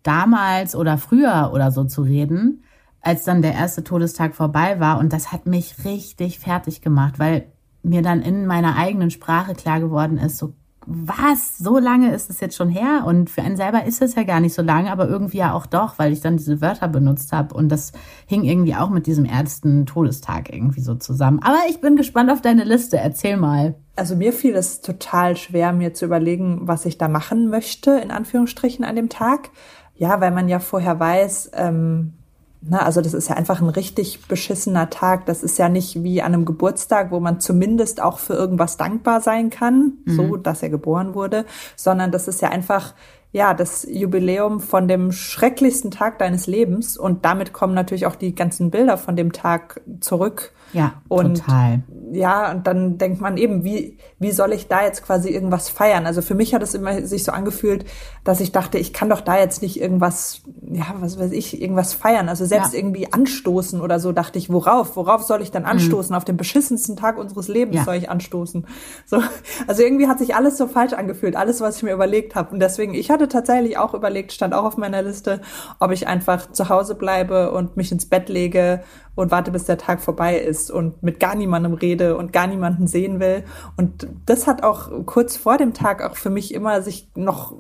damals 0.03 0.75
oder 0.75 0.97
früher 0.97 1.51
oder 1.53 1.71
so 1.71 1.85
zu 1.85 2.03
reden, 2.03 2.65
als 3.03 3.25
dann 3.25 3.43
der 3.43 3.55
erste 3.55 3.85
Todestag 3.85 4.35
vorbei 4.35 4.81
war. 4.81 4.99
Und 4.99 5.13
das 5.13 5.33
hat 5.33 5.47
mich 5.47 5.85
richtig 5.85 6.39
fertig 6.39 6.81
gemacht, 6.81 7.19
weil 7.19 7.53
mir 7.83 8.03
dann 8.03 8.23
in 8.23 8.47
meiner 8.47 8.77
eigenen 8.77 9.11
Sprache 9.11 9.55
klar 9.55 9.81
geworden 9.81 10.17
ist, 10.19 10.39
so 10.39 10.55
was, 10.93 11.57
so 11.57 11.79
lange 11.79 12.13
ist 12.13 12.31
es 12.31 12.41
jetzt 12.41 12.57
schon 12.57 12.69
her? 12.69 13.05
Und 13.07 13.31
für 13.31 13.43
einen 13.43 13.57
selber 13.57 13.85
ist 13.85 14.03
es 14.03 14.17
ja 14.17 14.25
gar 14.25 14.41
nicht 14.41 14.55
so 14.55 14.63
lange, 14.63 14.91
aber 14.91 15.09
irgendwie 15.09 15.39
ja 15.39 15.55
auch 15.55 15.67
doch, 15.67 16.01
weil 16.01 16.13
ich 16.13 16.21
dann 16.21 16.37
diese 16.37 16.61
Wörter 16.61 16.89
benutzt 16.89 17.33
habe. 17.33 17.55
Und 17.55 17.69
das 17.69 17.93
hing 18.27 18.43
irgendwie 18.43 18.75
auch 18.75 18.91
mit 18.91 19.07
diesem 19.07 19.25
ersten 19.25 19.87
Todestag 19.87 20.53
irgendwie 20.53 20.81
so 20.81 20.97
zusammen. 20.97 21.41
Aber 21.45 21.59
ich 21.69 21.81
bin 21.81 21.95
gespannt 21.95 22.31
auf 22.33 22.41
deine 22.41 22.65
Liste. 22.65 22.97
Erzähl 22.97 23.37
mal. 23.37 23.77
Also 23.95 24.17
mir 24.17 24.33
fiel 24.33 24.57
es 24.57 24.81
total 24.81 25.37
schwer, 25.37 25.73
mir 25.73 25.95
zu 25.95 26.07
überlegen, 26.07 26.63
was 26.63 26.87
ich 26.87 26.99
da 26.99 27.07
machen 27.07 27.49
möchte, 27.49 27.93
in 27.93 28.11
Anführungsstrichen, 28.11 28.85
an 28.85 28.97
dem 28.97 29.09
Tag. 29.09 29.51
Ja, 29.95 30.21
weil 30.21 30.33
man 30.33 30.49
ja 30.49 30.59
vorher 30.59 30.99
weiß, 30.99 31.53
ähm, 31.55 32.15
na, 32.63 32.81
also 32.81 33.01
das 33.01 33.15
ist 33.15 33.29
ja 33.29 33.37
einfach 33.37 33.63
ein 33.63 33.71
richtig 33.71 34.27
beschissener 34.27 34.91
Tag. 34.91 35.25
Das 35.27 35.43
ist 35.43 35.59
ja 35.59 35.69
nicht 35.69 36.03
wie 36.03 36.21
an 36.21 36.35
einem 36.35 36.45
Geburtstag, 36.45 37.11
wo 37.11 37.19
man 37.19 37.41
zumindest 37.41 38.03
auch 38.03 38.19
für 38.19 38.35
irgendwas 38.35 38.77
dankbar 38.77 39.23
sein 39.23 39.49
kann, 39.49 39.95
mhm. 40.05 40.17
so 40.17 40.37
dass 40.37 40.63
er 40.63 40.69
geboren 40.69 41.15
wurde, 41.15 41.47
sondern 41.77 42.13
das 42.13 42.29
ist 42.29 42.43
ja 42.43 42.51
einfach 42.51 42.95
ja, 43.33 43.55
das 43.55 43.87
Jubiläum 43.89 44.61
von 44.61 44.89
dem 44.89 45.13
schrecklichsten 45.13 45.91
Tag 45.91 46.19
deines 46.19 46.47
Lebens 46.47 46.97
und 46.97 47.25
damit 47.25 47.53
kommen 47.53 47.75
natürlich 47.75 48.07
auch 48.07 48.17
die 48.17 48.35
ganzen 48.35 48.71
Bilder 48.71 48.99
von 48.99 49.15
dem 49.15 49.33
Tag 49.33 49.81
zurück. 50.01 50.53
Ja, 50.73 50.95
und 51.09 51.39
total. 51.39 51.81
ja, 52.13 52.51
und 52.51 52.67
dann 52.67 52.99
denkt 52.99 53.21
man 53.21 53.37
eben, 53.37 53.65
wie, 53.65 53.99
wie 54.19 54.31
soll 54.31 54.53
ich 54.53 54.69
da 54.69 54.85
jetzt 54.85 55.05
quasi 55.05 55.31
irgendwas 55.31 55.69
feiern? 55.69 56.07
Also 56.07 56.23
für 56.23 56.35
mich 56.35 56.55
hat 56.55 56.63
es 56.63 56.75
immer 56.75 57.03
sich 57.07 57.25
so 57.25 57.33
angefühlt, 57.33 57.85
dass 58.25 58.41
ich 58.41 58.53
dachte, 58.53 58.79
ich 58.79 58.93
kann 58.93 59.09
doch 59.09 59.21
da 59.21 59.39
jetzt 59.39 59.63
nicht 59.63 59.81
irgendwas, 59.81 60.43
ja, 60.71 60.87
was 61.01 61.19
weiß 61.19 61.33
ich, 61.33 61.61
irgendwas 61.61 61.95
feiern. 61.95 62.29
Also 62.29 62.45
selbst 62.45 62.73
ja. 62.73 62.79
irgendwie 62.79 63.13
anstoßen 63.13 63.81
oder 63.81 63.99
so, 63.99 64.13
dachte 64.13 64.39
ich, 64.39 64.51
worauf? 64.51 64.97
Worauf 64.97 65.23
soll 65.23 65.43
ich 65.43 65.51
dann 65.51 65.63
mhm. 65.63 65.71
anstoßen? 65.71 66.13
Mhm. 66.13 66.17
Auf 66.17 66.25
den 66.25 66.37
beschissensten 66.37 66.97
Tag 66.97 67.19
unseres 67.19 67.49
Lebens 67.49 67.77
ja. 67.77 67.85
soll 67.85 67.97
ich 67.97 68.11
anstoßen. 68.11 68.67
So, 69.07 69.23
also 69.67 69.83
irgendwie 69.83 70.07
hat 70.07 70.19
sich 70.19 70.35
alles 70.35 70.57
so 70.57 70.69
falsch 70.69 70.93
angefühlt, 70.93 71.37
alles, 71.37 71.61
was 71.61 71.79
ich 71.79 71.83
mir 71.83 71.93
überlegt 71.93 72.35
habe. 72.35 72.53
Und 72.53 72.61
deswegen, 72.61 72.95
ich 72.95 73.11
hatte 73.11 73.29
tatsächlich 73.29 73.79
auch 73.79 73.95
überlegt, 73.95 74.33
stand 74.33 74.55
auch 74.55 74.65
auf 74.65 74.77
meiner 74.77 75.03
Liste, 75.03 75.41
ob 75.79 75.91
ich 75.91 76.07
einfach 76.07 76.53
zu 76.53 76.69
Hause 76.69 76.95
bleibe 76.95 77.51
und 77.53 77.77
mich 77.77 77.91
ins 77.91 78.07
Bett 78.07 78.29
lege 78.29 78.83
und 79.15 79.31
warte, 79.31 79.51
bis 79.51 79.65
der 79.65 79.79
Tag 79.79 80.01
vorbei 80.01 80.39
ist 80.39 80.71
und 80.71 81.03
mit 81.03 81.21
gar 81.21 81.35
niemandem 81.35 81.75
rede 81.75 82.17
und 82.17 82.33
gar 82.33 82.47
niemanden 82.47 82.87
sehen 82.87 83.21
will. 83.21 83.45
Und 83.77 84.07
das 84.27 84.47
hat 84.47 84.63
auch 84.63 85.05
kurz 85.07 85.37
vor 85.37 85.59
dem 85.59 85.75
Tag 85.75 86.03
auch 86.03 86.17
für 86.17 86.31
mich 86.31 86.55
immer 86.55 86.83
sich 86.83 87.09
noch 87.15 87.55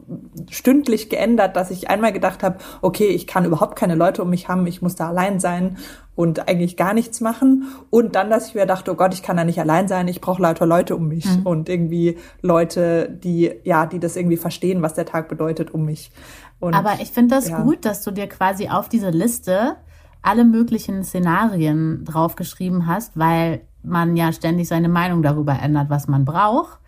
stündlich 0.50 1.11
geändert, 1.11 1.57
dass 1.57 1.71
ich 1.71 1.90
einmal 1.90 2.12
gedacht 2.12 2.42
habe, 2.42 2.59
okay, 2.83 3.09
ich 3.09 3.26
kann 3.26 3.45
überhaupt 3.45 3.76
keine 3.76 3.95
Leute 3.95 4.23
um 4.23 4.30
mich 4.30 4.49
haben, 4.49 4.66
ich 4.66 4.80
muss 4.80 4.95
da 4.95 5.09
allein 5.09 5.40
sein 5.40 5.76
und 6.14 6.49
eigentlich 6.49 6.76
gar 6.76 6.95
nichts 6.95 7.21
machen. 7.21 7.64
Und 7.90 8.14
dann, 8.14 8.30
dass 8.30 8.49
ich 8.49 8.54
mir 8.54 8.66
dachte, 8.66 8.92
oh 8.92 8.95
Gott, 8.95 9.14
ich 9.14 9.23
kann 9.23 9.37
da 9.37 9.45
nicht 9.45 9.61
allein 9.61 9.88
sein, 9.88 10.09
ich 10.09 10.21
brauche 10.21 10.42
lauter 10.42 10.66
Leute 10.66 10.97
um 10.97 11.09
mich 11.09 11.25
mhm. 11.25 11.47
und 11.47 11.69
irgendwie 11.69 12.19
Leute, 12.42 13.11
die, 13.11 13.52
ja, 13.64 13.87
die 13.87 13.99
das 13.99 14.16
irgendwie 14.16 14.37
verstehen, 14.37 14.83
was 14.83 14.95
der 14.95 15.07
Tag 15.07 15.28
bedeutet 15.28 15.73
um 15.73 15.85
mich. 15.85 16.11
Und, 16.61 16.75
Aber 16.75 17.00
ich 17.00 17.11
finde 17.11 17.35
das 17.35 17.49
ja. 17.49 17.62
gut, 17.62 17.85
dass 17.85 18.02
du 18.02 18.11
dir 18.11 18.28
quasi 18.28 18.69
auf 18.69 18.88
diese 18.88 19.11
Liste 19.11 19.76
alle 20.22 20.44
möglichen 20.44 21.04
Szenarien 21.04 22.04
draufgeschrieben 22.04 22.86
hast, 22.86 23.18
weil 23.18 23.62
man 23.82 24.16
ja 24.16 24.32
ständig 24.32 24.68
seine 24.68 24.88
Meinung 24.88 25.22
darüber 25.22 25.58
ändert, 25.60 25.88
was 25.90 26.08
man 26.08 26.24
braucht. 26.24 26.78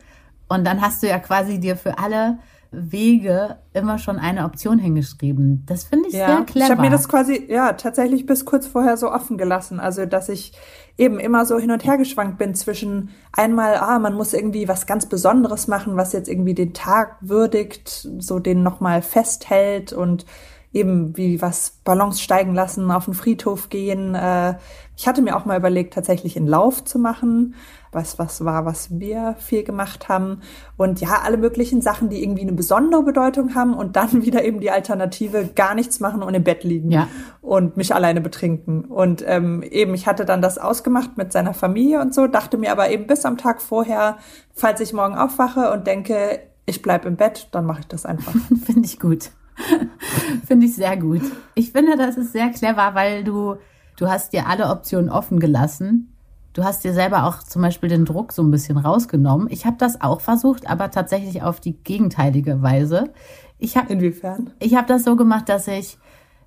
Und 0.48 0.66
dann 0.66 0.82
hast 0.82 1.02
du 1.02 1.08
ja 1.08 1.18
quasi 1.18 1.58
dir 1.58 1.76
für 1.76 1.98
alle 1.98 2.38
Wege 2.72 3.56
immer 3.74 3.98
schon 3.98 4.18
eine 4.18 4.44
Option 4.44 4.78
hingeschrieben. 4.78 5.64
Das 5.66 5.84
finde 5.84 6.08
ich 6.08 6.14
ja, 6.14 6.26
sehr 6.26 6.44
clever. 6.44 6.66
Ich 6.66 6.70
habe 6.70 6.80
mir 6.80 6.90
das 6.90 7.08
quasi, 7.08 7.46
ja, 7.48 7.74
tatsächlich 7.74 8.24
bis 8.24 8.46
kurz 8.46 8.66
vorher 8.66 8.96
so 8.96 9.10
offen 9.10 9.36
gelassen. 9.36 9.78
Also, 9.78 10.06
dass 10.06 10.30
ich 10.30 10.52
eben 10.96 11.18
immer 11.20 11.44
so 11.44 11.58
hin 11.58 11.70
und 11.70 11.84
her 11.84 11.98
geschwankt 11.98 12.38
bin 12.38 12.54
zwischen 12.54 13.10
einmal, 13.30 13.76
ah, 13.76 13.98
man 13.98 14.14
muss 14.14 14.32
irgendwie 14.32 14.68
was 14.68 14.86
ganz 14.86 15.06
Besonderes 15.06 15.68
machen, 15.68 15.96
was 15.96 16.14
jetzt 16.14 16.28
irgendwie 16.28 16.54
den 16.54 16.72
Tag 16.72 17.16
würdigt, 17.20 18.08
so 18.18 18.38
den 18.38 18.62
nochmal 18.62 19.02
festhält 19.02 19.92
und 19.92 20.24
eben 20.72 21.16
wie 21.16 21.42
was 21.42 21.80
Ballons 21.84 22.20
steigen 22.20 22.54
lassen, 22.54 22.90
auf 22.90 23.04
den 23.04 23.14
Friedhof 23.14 23.68
gehen. 23.68 24.14
Äh, 24.14 24.54
ich 24.96 25.06
hatte 25.06 25.22
mir 25.22 25.36
auch 25.36 25.44
mal 25.44 25.58
überlegt, 25.58 25.94
tatsächlich 25.94 26.36
einen 26.36 26.46
Lauf 26.46 26.84
zu 26.84 26.98
machen, 26.98 27.54
was 27.90 28.18
was 28.18 28.44
war, 28.44 28.64
was 28.64 28.98
wir 28.98 29.36
viel 29.38 29.64
gemacht 29.64 30.08
haben. 30.08 30.40
Und 30.78 31.00
ja, 31.00 31.20
alle 31.24 31.36
möglichen 31.36 31.82
Sachen, 31.82 32.08
die 32.08 32.22
irgendwie 32.22 32.42
eine 32.42 32.52
besondere 32.52 33.02
Bedeutung 33.02 33.54
haben 33.54 33.74
und 33.74 33.96
dann 33.96 34.22
wieder 34.24 34.44
eben 34.44 34.60
die 34.60 34.70
Alternative, 34.70 35.50
gar 35.54 35.74
nichts 35.74 36.00
machen 36.00 36.22
und 36.22 36.34
im 36.34 36.44
Bett 36.44 36.64
liegen 36.64 36.90
ja. 36.90 37.08
und 37.42 37.76
mich 37.76 37.94
alleine 37.94 38.22
betrinken. 38.22 38.86
Und 38.86 39.22
ähm, 39.26 39.62
eben, 39.62 39.92
ich 39.92 40.06
hatte 40.06 40.24
dann 40.24 40.40
das 40.40 40.56
ausgemacht 40.56 41.18
mit 41.18 41.32
seiner 41.32 41.52
Familie 41.52 42.00
und 42.00 42.14
so, 42.14 42.26
dachte 42.26 42.56
mir 42.56 42.72
aber 42.72 42.90
eben 42.90 43.06
bis 43.06 43.26
am 43.26 43.36
Tag 43.36 43.60
vorher, 43.60 44.16
falls 44.54 44.80
ich 44.80 44.94
morgen 44.94 45.16
aufwache 45.16 45.70
und 45.70 45.86
denke, 45.86 46.40
ich 46.64 46.80
bleib 46.80 47.04
im 47.04 47.16
Bett, 47.16 47.48
dann 47.52 47.66
mache 47.66 47.80
ich 47.80 47.88
das 47.88 48.06
einfach. 48.06 48.32
Finde 48.64 48.86
ich 48.86 48.98
gut. 48.98 49.32
finde 50.46 50.66
ich 50.66 50.74
sehr 50.74 50.96
gut. 50.96 51.22
Ich 51.54 51.72
finde, 51.72 51.96
das 51.96 52.16
ist 52.16 52.32
sehr 52.32 52.50
clever, 52.50 52.94
weil 52.94 53.24
du, 53.24 53.56
du 53.96 54.08
hast 54.08 54.32
dir 54.32 54.46
alle 54.46 54.68
Optionen 54.68 55.10
offen 55.10 55.40
gelassen. 55.40 56.08
Du 56.52 56.64
hast 56.64 56.84
dir 56.84 56.92
selber 56.92 57.24
auch 57.24 57.42
zum 57.42 57.62
Beispiel 57.62 57.88
den 57.88 58.04
Druck 58.04 58.32
so 58.32 58.42
ein 58.42 58.50
bisschen 58.50 58.76
rausgenommen. 58.76 59.48
Ich 59.50 59.64
habe 59.64 59.76
das 59.78 60.02
auch 60.02 60.20
versucht, 60.20 60.68
aber 60.68 60.90
tatsächlich 60.90 61.42
auf 61.42 61.60
die 61.60 61.82
gegenteilige 61.82 62.60
Weise. 62.60 63.10
Ich 63.58 63.76
hab, 63.76 63.90
Inwiefern? 63.90 64.50
Ich 64.58 64.74
habe 64.74 64.86
das 64.86 65.04
so 65.04 65.16
gemacht, 65.16 65.48
dass 65.48 65.66
ich 65.68 65.96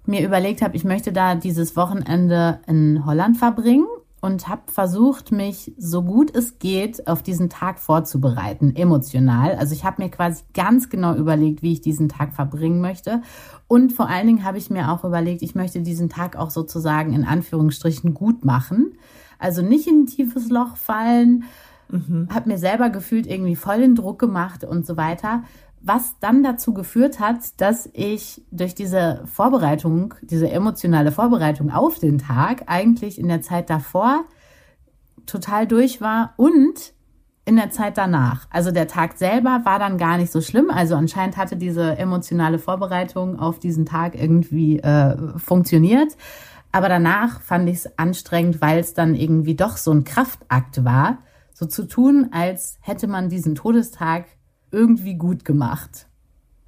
mir 0.06 0.24
überlegt 0.24 0.62
habe, 0.62 0.76
ich 0.76 0.84
möchte 0.84 1.12
da 1.12 1.34
dieses 1.34 1.76
Wochenende 1.76 2.60
in 2.68 3.04
Holland 3.06 3.38
verbringen 3.38 3.88
und 4.26 4.48
habe 4.48 4.72
versucht, 4.72 5.32
mich 5.32 5.72
so 5.78 6.02
gut 6.02 6.36
es 6.36 6.58
geht 6.58 7.08
auf 7.08 7.22
diesen 7.22 7.48
Tag 7.48 7.78
vorzubereiten, 7.78 8.76
emotional. 8.76 9.54
Also 9.54 9.76
ich 9.76 9.86
habe 9.86 10.02
mir 10.02 10.10
quasi 10.10 10.44
ganz 10.56 10.90
genau 10.90 11.14
überlegt, 11.14 11.62
wie 11.62 11.74
ich 11.74 11.82
diesen 11.82 12.10
Tag 12.10 12.34
verbringen 12.34 12.82
möchte. 12.82 13.22
Und 13.68 13.94
vor 13.94 14.10
allen 14.10 14.26
Dingen 14.26 14.44
habe 14.44 14.58
ich 14.58 14.72
mir 14.72 14.92
auch 14.92 15.04
überlegt, 15.04 15.44
ich 15.44 15.54
möchte 15.54 15.82
diesen 15.82 16.10
Tag 16.10 16.38
auch 16.38 16.50
sozusagen 16.50 17.14
in 17.14 17.24
Anführungsstrichen 17.24 18.16
gut 18.16 18.44
machen. 18.44 18.94
Also 19.38 19.62
nicht 19.62 19.86
in 19.86 20.02
ein 20.02 20.06
tiefes 20.08 20.50
Loch 20.50 20.76
fallen, 20.76 21.44
mhm. 21.90 22.28
habe 22.34 22.50
mir 22.50 22.58
selber 22.58 22.90
gefühlt 22.90 23.28
irgendwie 23.28 23.56
voll 23.56 23.82
den 23.82 23.94
Druck 23.94 24.18
gemacht 24.18 24.64
und 24.64 24.88
so 24.88 24.98
weiter 24.98 25.44
was 25.86 26.18
dann 26.20 26.42
dazu 26.42 26.74
geführt 26.74 27.20
hat, 27.20 27.62
dass 27.62 27.88
ich 27.94 28.42
durch 28.50 28.74
diese 28.74 29.22
Vorbereitung, 29.26 30.16
diese 30.24 30.50
emotionale 30.50 31.12
Vorbereitung 31.12 31.70
auf 31.70 32.00
den 32.00 32.18
Tag 32.18 32.64
eigentlich 32.66 33.20
in 33.20 33.28
der 33.28 33.44
Zeit 33.44 33.70
davor 33.70 34.26
total 35.28 35.68
durch 35.68 36.02
war 36.02 36.34
und 36.38 36.94
in 37.46 37.56
der 37.56 37.70
Zeit 37.70 38.00
danach. 38.00 38.48
Also 38.50 38.72
der 38.72 38.88
Tag 38.88 39.18
selber 39.20 39.62
war 39.64 39.78
dann 39.78 40.00
gar 40.00 40.18
nicht 40.18 40.32
so 40.32 40.42
schlimm. 40.42 40.72
Also 40.72 40.96
anscheinend 40.96 41.38
hatte 41.38 41.56
diese 41.56 41.96
emotionale 42.00 42.58
Vorbereitung 42.58 43.40
auf 43.40 43.60
diesen 43.60 43.86
Tag 43.86 44.20
irgendwie 44.20 44.80
äh, 44.80 45.38
funktioniert. 45.38 46.18
Aber 46.72 46.90
danach 46.90 47.42
fand 47.42 47.70
ich 47.70 47.78
es 47.78 48.00
anstrengend, 48.00 48.60
weil 48.60 48.80
es 48.80 48.96
dann 48.96 49.14
irgendwie 49.14 49.56
doch 49.56 49.78
so 49.78 49.92
ein 49.92 50.04
Kraftakt 50.04 50.84
war, 50.84 51.20
so 51.54 51.68
zu 51.68 51.88
tun, 51.88 52.30
als 52.32 52.80
hätte 52.82 53.06
man 53.06 53.30
diesen 53.30 53.54
Todestag 53.54 54.26
irgendwie 54.76 55.16
gut 55.16 55.46
gemacht. 55.46 56.08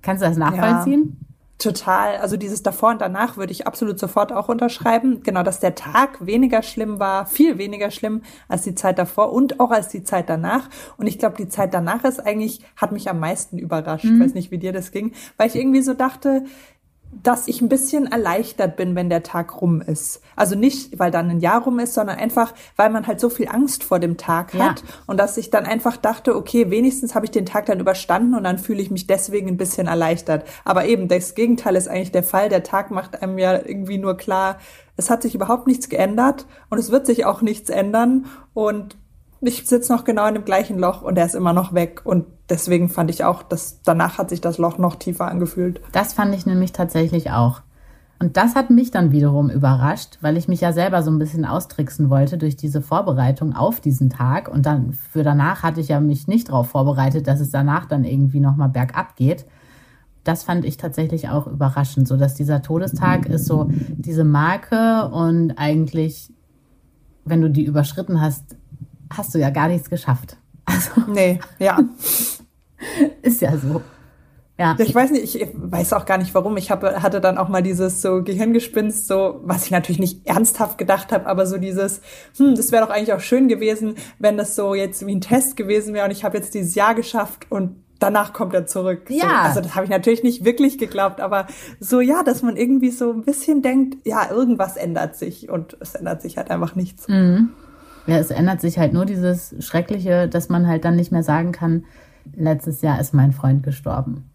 Kannst 0.02 0.24
du 0.24 0.28
das 0.28 0.38
nachvollziehen? 0.38 1.18
Ja. 1.20 1.28
Total. 1.58 2.18
Also 2.18 2.38
dieses 2.38 2.62
davor 2.62 2.92
und 2.92 3.02
danach 3.02 3.36
würde 3.36 3.52
ich 3.52 3.66
absolut 3.66 3.98
sofort 3.98 4.32
auch 4.32 4.48
unterschreiben. 4.48 5.24
Genau, 5.24 5.42
dass 5.42 5.60
der 5.60 5.74
Tag 5.74 6.24
weniger 6.24 6.62
schlimm 6.62 7.00
war, 7.00 7.26
viel 7.26 7.58
weniger 7.58 7.90
schlimm 7.90 8.22
als 8.48 8.62
die 8.62 8.76
Zeit 8.76 9.00
davor 9.00 9.34
und 9.34 9.60
auch 9.60 9.72
als 9.72 9.88
die 9.88 10.04
Zeit 10.04 10.30
danach. 10.30 10.70
Und 10.98 11.08
ich 11.08 11.18
glaube, 11.18 11.36
die 11.36 11.50
Zeit 11.50 11.74
danach 11.74 12.04
ist 12.04 12.20
eigentlich, 12.20 12.62
hat 12.76 12.92
mich 12.92 13.10
am 13.10 13.20
meisten 13.20 13.58
überrascht. 13.58 14.06
Mhm. 14.06 14.16
Ich 14.16 14.28
weiß 14.28 14.34
nicht, 14.36 14.52
wie 14.52 14.60
dir 14.60 14.72
das 14.72 14.92
ging, 14.92 15.14
weil 15.38 15.48
ich 15.48 15.56
irgendwie 15.56 15.82
so 15.82 15.96
dachte, 15.96 16.46
dass 17.12 17.48
ich 17.48 17.62
ein 17.62 17.70
bisschen 17.70 18.06
erleichtert 18.06 18.76
bin, 18.76 18.96
wenn 18.96 19.10
der 19.10 19.24
Tag 19.24 19.62
rum 19.62 19.82
ist. 19.82 20.22
Also 20.36 20.56
nicht, 20.56 21.00
weil 21.00 21.10
dann 21.10 21.30
ein 21.30 21.40
Jahr 21.40 21.64
rum 21.64 21.80
ist, 21.80 21.94
sondern 21.94 22.18
einfach, 22.18 22.54
weil 22.76 22.90
man 22.90 23.08
halt 23.08 23.20
so 23.20 23.30
viel 23.30 23.48
Angst 23.48 23.84
vor 23.84 24.00
dem 24.00 24.18
Tag 24.18 24.54
hat 24.54 24.82
ja. 24.82 24.88
und 25.08 25.18
dass 25.18 25.38
ich 25.38 25.50
dann 25.50 25.66
einfach 25.66 25.98
dachte, 25.98 26.36
okay, 26.36 26.70
wenigstens 26.70 27.16
habe 27.16 27.26
ich 27.26 27.32
den 27.32 27.46
Tag 27.46 27.66
dann 27.68 27.80
überstanden 27.80 28.36
und 28.36 28.44
dann 28.44 28.58
fühle 28.58 28.82
ich 28.82 28.92
mich 28.92 29.08
deswegen 29.08 29.48
ein 29.48 29.58
bisschen 29.58 29.88
erleichtert. 29.88 30.46
Aber 30.66 30.86
eben, 30.86 31.08
das 31.08 31.34
Gegenteil 31.34 31.76
ist 31.76 31.88
eigentlich 31.88 32.12
der 32.12 32.24
Fall. 32.24 32.50
Der 32.50 32.64
Tag 32.64 32.92
macht 32.92 33.22
einem 33.22 33.38
ja 33.38 33.54
irgendwie 33.54 33.98
nur 33.98 34.18
klar, 34.18 34.58
es 34.98 35.10
hat 35.10 35.22
sich 35.22 35.36
überhaupt 35.36 35.68
nichts 35.68 35.90
geändert 35.90 36.46
und 36.70 36.78
es 36.78 36.92
wird 36.92 37.06
sich 37.06 37.26
auch 37.26 37.42
nichts 37.42 37.70
ändern 37.70 38.26
und 38.54 38.98
ich 39.42 39.68
sitze 39.68 39.94
noch 39.94 40.04
genau 40.04 40.28
in 40.28 40.34
dem 40.34 40.46
gleichen 40.46 40.80
Loch 40.80 41.02
und 41.02 41.18
er 41.18 41.26
ist 41.26 41.36
immer 41.36 41.54
noch 41.54 41.74
weg. 41.74 42.02
Und 42.04 42.26
deswegen 42.50 42.90
fand 42.90 43.10
ich 43.10 43.24
auch, 43.24 43.44
dass 43.44 43.82
danach 43.84 44.18
hat 44.18 44.30
sich 44.30 44.42
das 44.42 44.58
Loch 44.58 44.78
noch 44.78 44.96
tiefer 44.96 45.28
angefühlt. 45.28 45.82
Das 45.92 46.14
fand 46.14 46.34
ich 46.34 46.46
nämlich 46.46 46.72
tatsächlich 46.72 47.32
auch. 47.32 47.62
Und 48.20 48.36
das 48.36 48.56
hat 48.56 48.72
mich 48.72 48.90
dann 48.90 49.12
wiederum 49.12 49.52
überrascht, 49.52 50.18
weil 50.22 50.38
ich 50.38 50.48
mich 50.48 50.62
ja 50.62 50.74
selber 50.74 51.04
so 51.04 51.12
ein 51.12 51.20
bisschen 51.20 51.46
austricksen 51.46 52.10
wollte 52.10 52.40
durch 52.40 52.56
diese 52.56 52.82
Vorbereitung 52.82 53.56
auf 53.56 53.80
diesen 53.80 54.10
Tag. 54.10 54.50
Und 54.50 54.66
dann 54.66 54.94
für 54.94 55.22
danach 55.22 55.62
hatte 55.62 55.82
ich 55.82 55.90
ja 55.90 56.00
mich 56.00 56.28
nicht 56.28 56.50
darauf 56.50 56.70
vorbereitet, 56.70 57.28
dass 57.28 57.40
es 57.40 57.52
danach 57.52 57.86
dann 57.86 58.04
irgendwie 58.04 58.40
nochmal 58.40 58.70
bergab 58.70 59.16
geht. 59.16 59.46
Das 60.24 60.44
fand 60.44 60.66
ich 60.66 60.78
tatsächlich 60.78 61.30
auch 61.30 61.46
überraschend, 61.46 62.08
so 62.08 62.18
dass 62.18 62.34
dieser 62.34 62.62
Todestag 62.64 63.28
ist 63.28 63.46
so 63.46 63.70
diese 63.70 64.24
Marke 64.24 65.10
und 65.10 65.52
eigentlich, 65.52 66.34
wenn 67.24 67.42
du 67.42 67.50
die 67.50 67.66
überschritten 67.66 68.20
hast, 68.20 68.58
hast 69.10 69.34
du 69.34 69.40
ja 69.40 69.50
gar 69.50 69.68
nichts 69.68 69.90
geschafft. 69.90 70.38
Also, 70.66 71.12
nee, 71.12 71.40
ja. 71.60 71.80
ist 73.22 73.42
ja 73.42 73.58
so. 73.58 73.82
Ja. 74.60 74.76
Ich 74.80 74.94
weiß 74.94 75.12
nicht, 75.12 75.36
ich 75.36 75.48
weiß 75.54 75.94
auch 75.94 76.06
gar 76.06 76.18
nicht 76.18 76.34
warum. 76.34 76.58
Ich 76.58 76.72
hab, 76.72 76.82
hatte 76.84 77.22
dann 77.22 77.38
auch 77.38 77.48
mal 77.48 77.62
dieses 77.62 78.02
so 78.02 78.24
Gehirngespinst, 78.24 79.08
so, 79.08 79.40
was 79.44 79.66
ich 79.66 79.72
natürlich 79.72 80.00
nicht 80.00 80.28
ernsthaft 80.28 80.80
gedacht 80.80 81.12
habe, 81.12 81.28
aber 81.28 81.46
so 81.46 81.58
dieses, 81.58 82.02
hm, 82.38 82.56
das 82.56 82.72
wäre 82.72 82.84
doch 82.84 82.92
eigentlich 82.92 83.14
auch 83.14 83.20
schön 83.20 83.48
gewesen, 83.50 83.96
wenn 84.18 84.36
das 84.36 84.56
so 84.56 84.74
jetzt 84.74 85.06
wie 85.06 85.14
ein 85.14 85.22
Test 85.22 85.58
gewesen 85.58 85.94
wäre 85.94 86.06
und 86.06 86.12
ich 86.12 86.24
habe 86.24 86.38
jetzt 86.38 86.56
dieses 86.56 86.74
Jahr 86.74 86.96
geschafft 86.96 87.46
und 87.50 87.84
danach 88.00 88.34
kommt 88.34 88.56
er 88.56 88.66
zurück. 88.66 89.10
Ja. 89.10 89.20
So, 89.20 89.28
also 89.28 89.62
das 89.62 89.76
habe 89.76 89.86
ich 89.86 89.92
natürlich 89.92 90.24
nicht 90.24 90.44
wirklich 90.44 90.80
geglaubt, 90.80 91.22
aber 91.22 91.46
so 91.80 92.02
ja, 92.02 92.24
dass 92.24 92.42
man 92.42 92.58
irgendwie 92.58 92.92
so 92.92 93.12
ein 93.12 93.24
bisschen 93.24 93.62
denkt, 93.62 94.08
ja, 94.08 94.32
irgendwas 94.32 94.76
ändert 94.76 95.18
sich 95.18 95.50
und 95.50 95.78
es 95.82 95.94
ändert 95.94 96.24
sich 96.24 96.38
halt 96.38 96.50
einfach 96.50 96.76
nichts. 96.76 97.08
Mhm. 97.08 97.50
Ja, 98.08 98.18
es 98.18 98.32
ändert 98.32 98.62
sich 98.62 98.80
halt 98.80 98.94
nur 98.94 99.06
dieses 99.06 99.56
Schreckliche, 99.60 100.28
dass 100.28 100.50
man 100.50 100.68
halt 100.68 100.86
dann 100.86 100.96
nicht 100.96 101.12
mehr 101.12 101.24
sagen 101.24 101.52
kann, 101.52 101.84
letztes 102.36 102.82
Jahr 102.82 103.00
ist 103.00 103.14
mein 103.14 103.34
Freund 103.34 103.64
gestorben. 103.64 104.30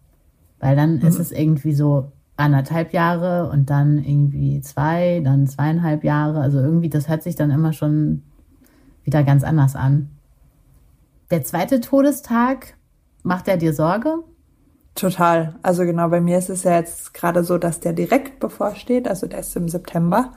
Weil 0.60 0.76
dann 0.76 0.96
mhm. 0.96 1.06
ist 1.06 1.18
es 1.18 1.32
irgendwie 1.32 1.72
so 1.72 2.12
anderthalb 2.36 2.92
Jahre 2.92 3.50
und 3.50 3.70
dann 3.70 3.98
irgendwie 3.98 4.60
zwei, 4.60 5.20
dann 5.24 5.46
zweieinhalb 5.46 6.04
Jahre. 6.04 6.40
Also 6.40 6.58
irgendwie, 6.58 6.88
das 6.88 7.08
hört 7.08 7.22
sich 7.22 7.34
dann 7.34 7.50
immer 7.50 7.72
schon 7.72 8.22
wieder 9.04 9.22
ganz 9.22 9.44
anders 9.44 9.74
an. 9.74 10.10
Der 11.30 11.42
zweite 11.42 11.80
Todestag, 11.80 12.74
macht 13.22 13.48
er 13.48 13.56
dir 13.56 13.72
Sorge? 13.72 14.18
Total. 14.94 15.54
Also 15.62 15.84
genau, 15.84 16.08
bei 16.08 16.20
mir 16.20 16.38
ist 16.38 16.50
es 16.50 16.64
ja 16.64 16.76
jetzt 16.76 17.14
gerade 17.14 17.44
so, 17.44 17.56
dass 17.56 17.80
der 17.80 17.94
direkt 17.94 18.40
bevorsteht, 18.40 19.08
also 19.08 19.26
der 19.26 19.40
ist 19.40 19.56
im 19.56 19.68
September. 19.68 20.32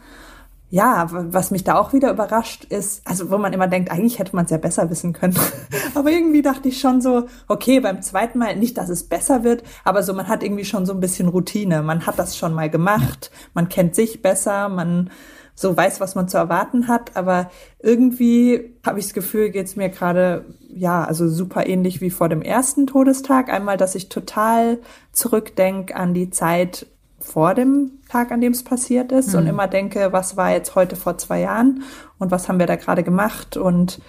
Ja, 0.70 1.08
was 1.12 1.52
mich 1.52 1.64
da 1.64 1.76
auch 1.76 1.94
wieder 1.94 2.12
überrascht 2.12 2.66
ist, 2.66 3.08
also 3.08 3.30
wo 3.30 3.38
man 3.38 3.54
immer 3.54 3.68
denkt, 3.68 3.92
eigentlich 3.92 4.18
hätte 4.18 4.36
man 4.36 4.46
es 4.46 4.52
ja 4.52 4.58
besser 4.58 4.90
wissen 4.90 5.14
können. 5.14 5.36
aber 5.96 6.10
irgendwie 6.10 6.42
dachte 6.42 6.70
ich 6.70 6.80
schon 6.80 7.02
so, 7.02 7.28
okay, 7.48 7.80
beim 7.80 8.02
zweiten 8.02 8.40
Mal 8.40 8.56
nicht, 8.56 8.78
dass 8.78 8.90
es 8.90 9.04
besser 9.04 9.44
wird, 9.44 9.64
aber 9.84 10.02
so 10.02 10.14
man 10.14 10.28
hat 10.28 10.44
irgendwie 10.44 10.66
schon 10.66 10.86
so 10.86 10.94
ein 10.94 11.00
bisschen 11.00 11.28
Routine. 11.28 11.84
Man 11.84 12.06
hat 12.08 12.18
das 12.18 12.36
schon 12.36 12.54
mal 12.54 12.70
gemacht, 12.70 13.32
man 13.54 13.70
kennt 13.70 13.96
sich 13.96 14.22
besser, 14.22 14.68
man 14.70 15.12
so 15.54 15.76
weiß, 15.76 16.02
was 16.02 16.16
man 16.16 16.28
zu 16.28 16.38
erwarten 16.38 16.88
hat, 16.90 17.16
aber 17.16 17.50
irgendwie 17.80 18.76
habe 18.86 19.00
ich 19.00 19.06
das 19.06 19.14
Gefühl, 19.14 19.52
geht's 19.52 19.78
mir 19.78 19.90
gerade 19.90 20.46
ja, 20.76 21.06
also 21.06 21.30
super 21.30 21.66
ähnlich 21.68 22.02
wie 22.02 22.10
vor 22.10 22.28
dem 22.28 22.42
ersten 22.42 22.86
Todestag. 22.86 23.50
Einmal, 23.50 23.78
dass 23.78 23.96
ich 23.96 24.10
total 24.10 24.80
zurückdenke 25.14 25.96
an 25.96 26.14
die 26.14 26.30
Zeit 26.30 26.88
vor 27.26 27.54
dem 27.54 28.00
Tag, 28.10 28.32
an 28.32 28.42
dem 28.42 28.54
es 28.54 28.64
passiert 28.64 29.12
ist 29.12 29.34
mhm. 29.34 29.40
und 29.40 29.48
immer 29.48 29.68
denke, 29.68 30.14
was 30.14 30.38
war 30.38 30.52
jetzt 30.52 30.76
heute 30.76 30.96
vor 30.96 31.18
zwei 31.18 31.42
Jahren 31.42 31.84
und 32.20 32.32
was 32.32 32.48
haben 32.48 32.60
wir 32.60 32.68
da 32.68 32.76
gerade 32.76 33.04
gemacht 33.04 33.58
und 33.58 34.00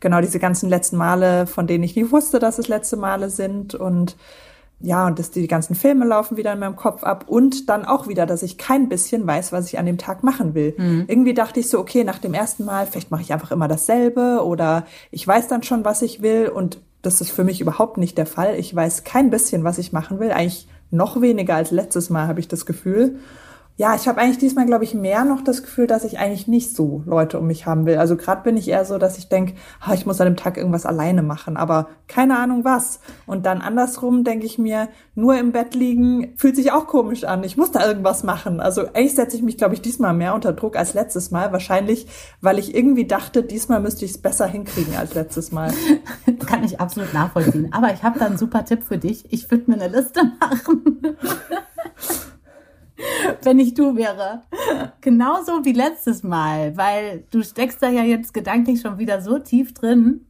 genau 0.00 0.20
diese 0.20 0.38
ganzen 0.38 0.68
letzten 0.68 0.96
Male, 0.96 1.46
von 1.46 1.66
denen 1.66 1.84
ich 1.84 1.96
nie 1.96 2.10
wusste, 2.10 2.38
dass 2.38 2.58
es 2.58 2.68
letzte 2.68 2.96
Male 2.96 3.30
sind 3.30 3.74
und 3.74 4.16
ja, 4.84 5.06
und 5.06 5.20
dass 5.20 5.30
die 5.30 5.46
ganzen 5.46 5.76
Filme 5.76 6.04
laufen 6.04 6.36
wieder 6.36 6.52
in 6.52 6.58
meinem 6.58 6.74
Kopf 6.74 7.04
ab 7.04 7.26
und 7.28 7.68
dann 7.68 7.84
auch 7.84 8.08
wieder, 8.08 8.26
dass 8.26 8.42
ich 8.42 8.58
kein 8.58 8.88
bisschen 8.88 9.24
weiß, 9.24 9.52
was 9.52 9.68
ich 9.68 9.78
an 9.78 9.86
dem 9.86 9.96
Tag 9.96 10.24
machen 10.24 10.54
will. 10.54 10.74
Mhm. 10.76 11.04
Irgendwie 11.06 11.34
dachte 11.34 11.60
ich 11.60 11.70
so, 11.70 11.78
okay, 11.78 12.02
nach 12.02 12.18
dem 12.18 12.34
ersten 12.34 12.64
Mal, 12.64 12.86
vielleicht 12.88 13.12
mache 13.12 13.22
ich 13.22 13.32
einfach 13.32 13.52
immer 13.52 13.68
dasselbe 13.68 14.42
oder 14.44 14.84
ich 15.12 15.24
weiß 15.24 15.46
dann 15.46 15.62
schon, 15.62 15.84
was 15.84 16.02
ich 16.02 16.20
will 16.20 16.48
und 16.48 16.80
das 17.02 17.20
ist 17.20 17.30
für 17.30 17.44
mich 17.44 17.60
überhaupt 17.60 17.96
nicht 17.96 18.18
der 18.18 18.26
Fall. 18.26 18.56
Ich 18.56 18.74
weiß 18.74 19.04
kein 19.04 19.30
bisschen, 19.30 19.62
was 19.62 19.78
ich 19.78 19.92
machen 19.92 20.18
will, 20.18 20.32
eigentlich 20.32 20.66
noch 20.92 21.20
weniger 21.20 21.56
als 21.56 21.70
letztes 21.70 22.10
Mal 22.10 22.28
habe 22.28 22.40
ich 22.40 22.48
das 22.48 22.66
Gefühl 22.66 23.16
ja, 23.76 23.94
ich 23.94 24.06
habe 24.06 24.20
eigentlich 24.20 24.38
diesmal, 24.38 24.66
glaube 24.66 24.84
ich, 24.84 24.94
mehr 24.94 25.24
noch 25.24 25.42
das 25.42 25.62
Gefühl, 25.62 25.86
dass 25.86 26.04
ich 26.04 26.18
eigentlich 26.18 26.46
nicht 26.46 26.76
so 26.76 27.02
Leute 27.06 27.38
um 27.38 27.46
mich 27.46 27.64
haben 27.64 27.86
will. 27.86 27.96
Also 27.96 28.16
gerade 28.16 28.42
bin 28.42 28.56
ich 28.56 28.68
eher 28.68 28.84
so, 28.84 28.98
dass 28.98 29.16
ich 29.16 29.28
denke, 29.28 29.54
ich 29.94 30.04
muss 30.04 30.20
an 30.20 30.26
dem 30.26 30.36
Tag 30.36 30.58
irgendwas 30.58 30.84
alleine 30.84 31.22
machen, 31.22 31.56
aber 31.56 31.88
keine 32.06 32.38
Ahnung 32.38 32.64
was. 32.64 33.00
Und 33.26 33.46
dann 33.46 33.62
andersrum 33.62 34.24
denke 34.24 34.44
ich 34.44 34.58
mir, 34.58 34.88
nur 35.14 35.38
im 35.38 35.52
Bett 35.52 35.74
liegen 35.74 36.34
fühlt 36.36 36.54
sich 36.54 36.70
auch 36.70 36.86
komisch 36.86 37.24
an. 37.24 37.44
Ich 37.44 37.56
muss 37.56 37.72
da 37.72 37.86
irgendwas 37.86 38.22
machen. 38.24 38.60
Also 38.60 38.82
eigentlich 38.82 39.14
setze 39.14 39.36
ich 39.36 39.42
mich, 39.42 39.56
glaube 39.56 39.74
ich, 39.74 39.80
diesmal 39.80 40.12
mehr 40.12 40.34
unter 40.34 40.52
Druck 40.52 40.76
als 40.76 40.92
letztes 40.92 41.30
Mal. 41.30 41.50
Wahrscheinlich, 41.52 42.06
weil 42.42 42.58
ich 42.58 42.74
irgendwie 42.74 43.06
dachte, 43.06 43.42
diesmal 43.42 43.80
müsste 43.80 44.04
ich 44.04 44.12
es 44.12 44.18
besser 44.18 44.46
hinkriegen 44.46 44.96
als 44.96 45.14
letztes 45.14 45.50
Mal. 45.50 45.72
Kann 46.46 46.62
ich 46.62 46.78
absolut 46.78 47.14
nachvollziehen. 47.14 47.72
Aber 47.72 47.92
ich 47.92 48.02
habe 48.02 48.18
da 48.18 48.26
einen 48.26 48.38
super 48.38 48.66
Tipp 48.66 48.82
für 48.82 48.98
dich. 48.98 49.24
Ich 49.32 49.50
würde 49.50 49.70
mir 49.70 49.80
eine 49.80 49.96
Liste 49.96 50.20
machen. 50.40 51.16
wenn 53.42 53.58
ich 53.58 53.74
du 53.74 53.96
wäre. 53.96 54.42
Genauso 55.00 55.64
wie 55.64 55.72
letztes 55.72 56.22
Mal, 56.22 56.76
weil 56.76 57.24
du 57.30 57.42
steckst 57.42 57.82
da 57.82 57.88
ja 57.88 58.02
jetzt 58.02 58.34
gedanklich 58.34 58.80
schon 58.80 58.98
wieder 58.98 59.20
so 59.20 59.38
tief 59.38 59.74
drin. 59.74 60.26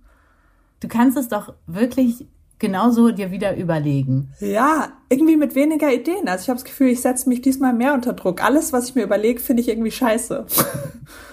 Du 0.80 0.88
kannst 0.88 1.16
es 1.16 1.28
doch 1.28 1.54
wirklich 1.66 2.26
genauso 2.58 3.10
dir 3.10 3.30
wieder 3.30 3.56
überlegen. 3.56 4.32
Ja, 4.40 4.92
irgendwie 5.08 5.36
mit 5.36 5.54
weniger 5.54 5.92
Ideen. 5.92 6.28
Also 6.28 6.42
ich 6.42 6.48
habe 6.48 6.58
das 6.58 6.64
Gefühl, 6.64 6.88
ich 6.88 7.00
setze 7.00 7.28
mich 7.28 7.42
diesmal 7.42 7.72
mehr 7.72 7.92
unter 7.94 8.12
Druck. 8.12 8.42
Alles, 8.42 8.72
was 8.72 8.88
ich 8.88 8.94
mir 8.94 9.02
überlege, 9.02 9.40
finde 9.40 9.62
ich 9.62 9.68
irgendwie 9.68 9.90
scheiße. 9.90 10.46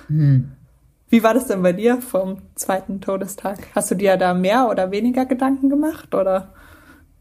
Hm. 0.07 0.53
Wie 1.09 1.21
war 1.21 1.35
das 1.35 1.45
denn 1.45 1.61
bei 1.61 1.71
dir 1.71 2.01
vom 2.01 2.37
zweiten 2.55 2.99
Todestag? 2.99 3.59
Hast 3.75 3.91
du 3.91 3.95
dir 3.95 4.17
da 4.17 4.33
mehr 4.33 4.67
oder 4.69 4.89
weniger 4.89 5.27
Gedanken 5.27 5.69
gemacht 5.69 6.15
oder 6.15 6.51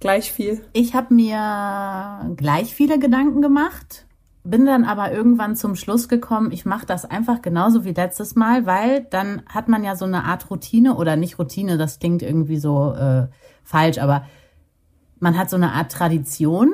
gleich 0.00 0.32
viel? 0.32 0.62
Ich 0.72 0.94
habe 0.94 1.12
mir 1.12 2.34
gleich 2.36 2.74
viele 2.74 2.98
Gedanken 2.98 3.42
gemacht 3.42 4.06
bin 4.50 4.64
dann 4.64 4.84
aber 4.84 5.12
irgendwann 5.12 5.56
zum 5.56 5.76
Schluss 5.76 6.08
gekommen, 6.08 6.52
ich 6.52 6.64
mache 6.64 6.86
das 6.86 7.04
einfach 7.04 7.42
genauso 7.42 7.84
wie 7.84 7.92
letztes 7.92 8.34
Mal, 8.34 8.66
weil 8.66 9.06
dann 9.10 9.42
hat 9.46 9.68
man 9.68 9.84
ja 9.84 9.94
so 9.94 10.04
eine 10.04 10.24
Art 10.24 10.50
Routine 10.50 10.96
oder 10.96 11.16
nicht 11.16 11.38
Routine, 11.38 11.76
das 11.76 11.98
klingt 11.98 12.22
irgendwie 12.22 12.56
so 12.56 12.92
äh, 12.94 13.28
falsch, 13.62 13.98
aber 13.98 14.24
man 15.20 15.36
hat 15.36 15.50
so 15.50 15.56
eine 15.56 15.72
Art 15.72 15.92
Tradition. 15.92 16.72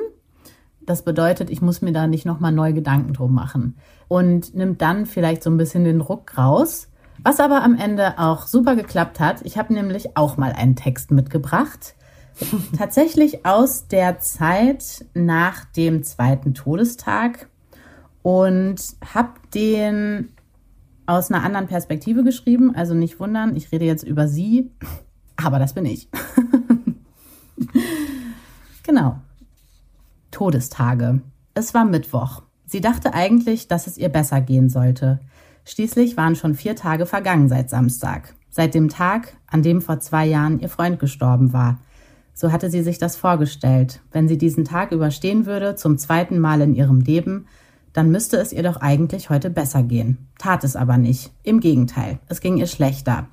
Das 0.85 1.03
bedeutet, 1.03 1.49
ich 1.49 1.61
muss 1.61 1.81
mir 1.81 1.91
da 1.91 2.07
nicht 2.07 2.25
nochmal 2.25 2.51
neu 2.51 2.71
Gedanken 2.71 3.13
drum 3.13 3.33
machen 3.33 3.75
und 4.07 4.55
nimmt 4.55 4.81
dann 4.81 5.05
vielleicht 5.05 5.43
so 5.43 5.49
ein 5.49 5.57
bisschen 5.57 5.83
den 5.83 5.99
Druck 5.99 6.37
raus. 6.37 6.89
Was 7.23 7.39
aber 7.39 7.63
am 7.63 7.75
Ende 7.75 8.19
auch 8.19 8.45
super 8.45 8.75
geklappt 8.75 9.19
hat. 9.19 9.41
Ich 9.43 9.57
habe 9.57 9.73
nämlich 9.73 10.15
auch 10.15 10.37
mal 10.37 10.51
einen 10.51 10.75
Text 10.75 11.11
mitgebracht. 11.11 11.95
Tatsächlich 12.77 13.45
aus 13.45 13.87
der 13.87 14.19
Zeit 14.19 15.05
nach 15.13 15.65
dem 15.65 16.03
zweiten 16.03 16.53
Todestag 16.53 17.47
und 18.25 18.81
habe 19.13 19.33
den 19.53 20.29
aus 21.05 21.29
einer 21.29 21.43
anderen 21.43 21.67
Perspektive 21.67 22.23
geschrieben. 22.23 22.73
Also 22.73 22.95
nicht 22.95 23.19
wundern, 23.19 23.55
ich 23.55 23.71
rede 23.71 23.85
jetzt 23.85 24.01
über 24.01 24.27
sie, 24.27 24.71
aber 25.35 25.59
das 25.59 25.73
bin 25.75 25.85
ich. 25.85 26.09
genau. 28.83 29.19
Todestage. 30.31 31.21
Es 31.53 31.75
war 31.75 31.85
Mittwoch. 31.85 32.41
Sie 32.65 32.81
dachte 32.81 33.13
eigentlich, 33.13 33.67
dass 33.67 33.85
es 33.85 33.95
ihr 33.95 34.09
besser 34.09 34.41
gehen 34.41 34.69
sollte. 34.69 35.19
Schließlich 35.63 36.17
waren 36.17 36.35
schon 36.35 36.55
vier 36.55 36.75
Tage 36.75 37.05
vergangen 37.05 37.47
seit 37.47 37.69
Samstag. 37.69 38.33
Seit 38.49 38.73
dem 38.73 38.89
Tag, 38.89 39.37
an 39.45 39.61
dem 39.61 39.83
vor 39.83 39.99
zwei 39.99 40.25
Jahren 40.25 40.59
ihr 40.59 40.69
Freund 40.69 40.97
gestorben 40.97 41.53
war. 41.53 41.77
So 42.33 42.51
hatte 42.51 42.71
sie 42.71 42.81
sich 42.81 42.97
das 42.97 43.17
vorgestellt. 43.17 44.01
Wenn 44.11 44.27
sie 44.27 44.39
diesen 44.39 44.65
Tag 44.65 44.93
überstehen 44.93 45.45
würde, 45.45 45.75
zum 45.75 45.99
zweiten 45.99 46.39
Mal 46.39 46.61
in 46.61 46.73
ihrem 46.73 47.01
Leben, 47.01 47.45
dann 47.95 48.11
müsste 48.11 48.37
es 48.37 48.51
ihr 48.51 48.61
doch 48.61 48.81
eigentlich 48.81 49.29
heute 49.29 49.49
besser 49.49 49.81
gehen. 49.81 50.27
Tat 50.37 50.65
es 50.65 50.75
aber 50.75 50.97
nicht. 50.97 51.31
Im 51.43 51.61
Gegenteil, 51.61 52.19
es 52.27 52.41
ging 52.41 52.57
ihr 52.57 52.67
schlechter. 52.67 53.29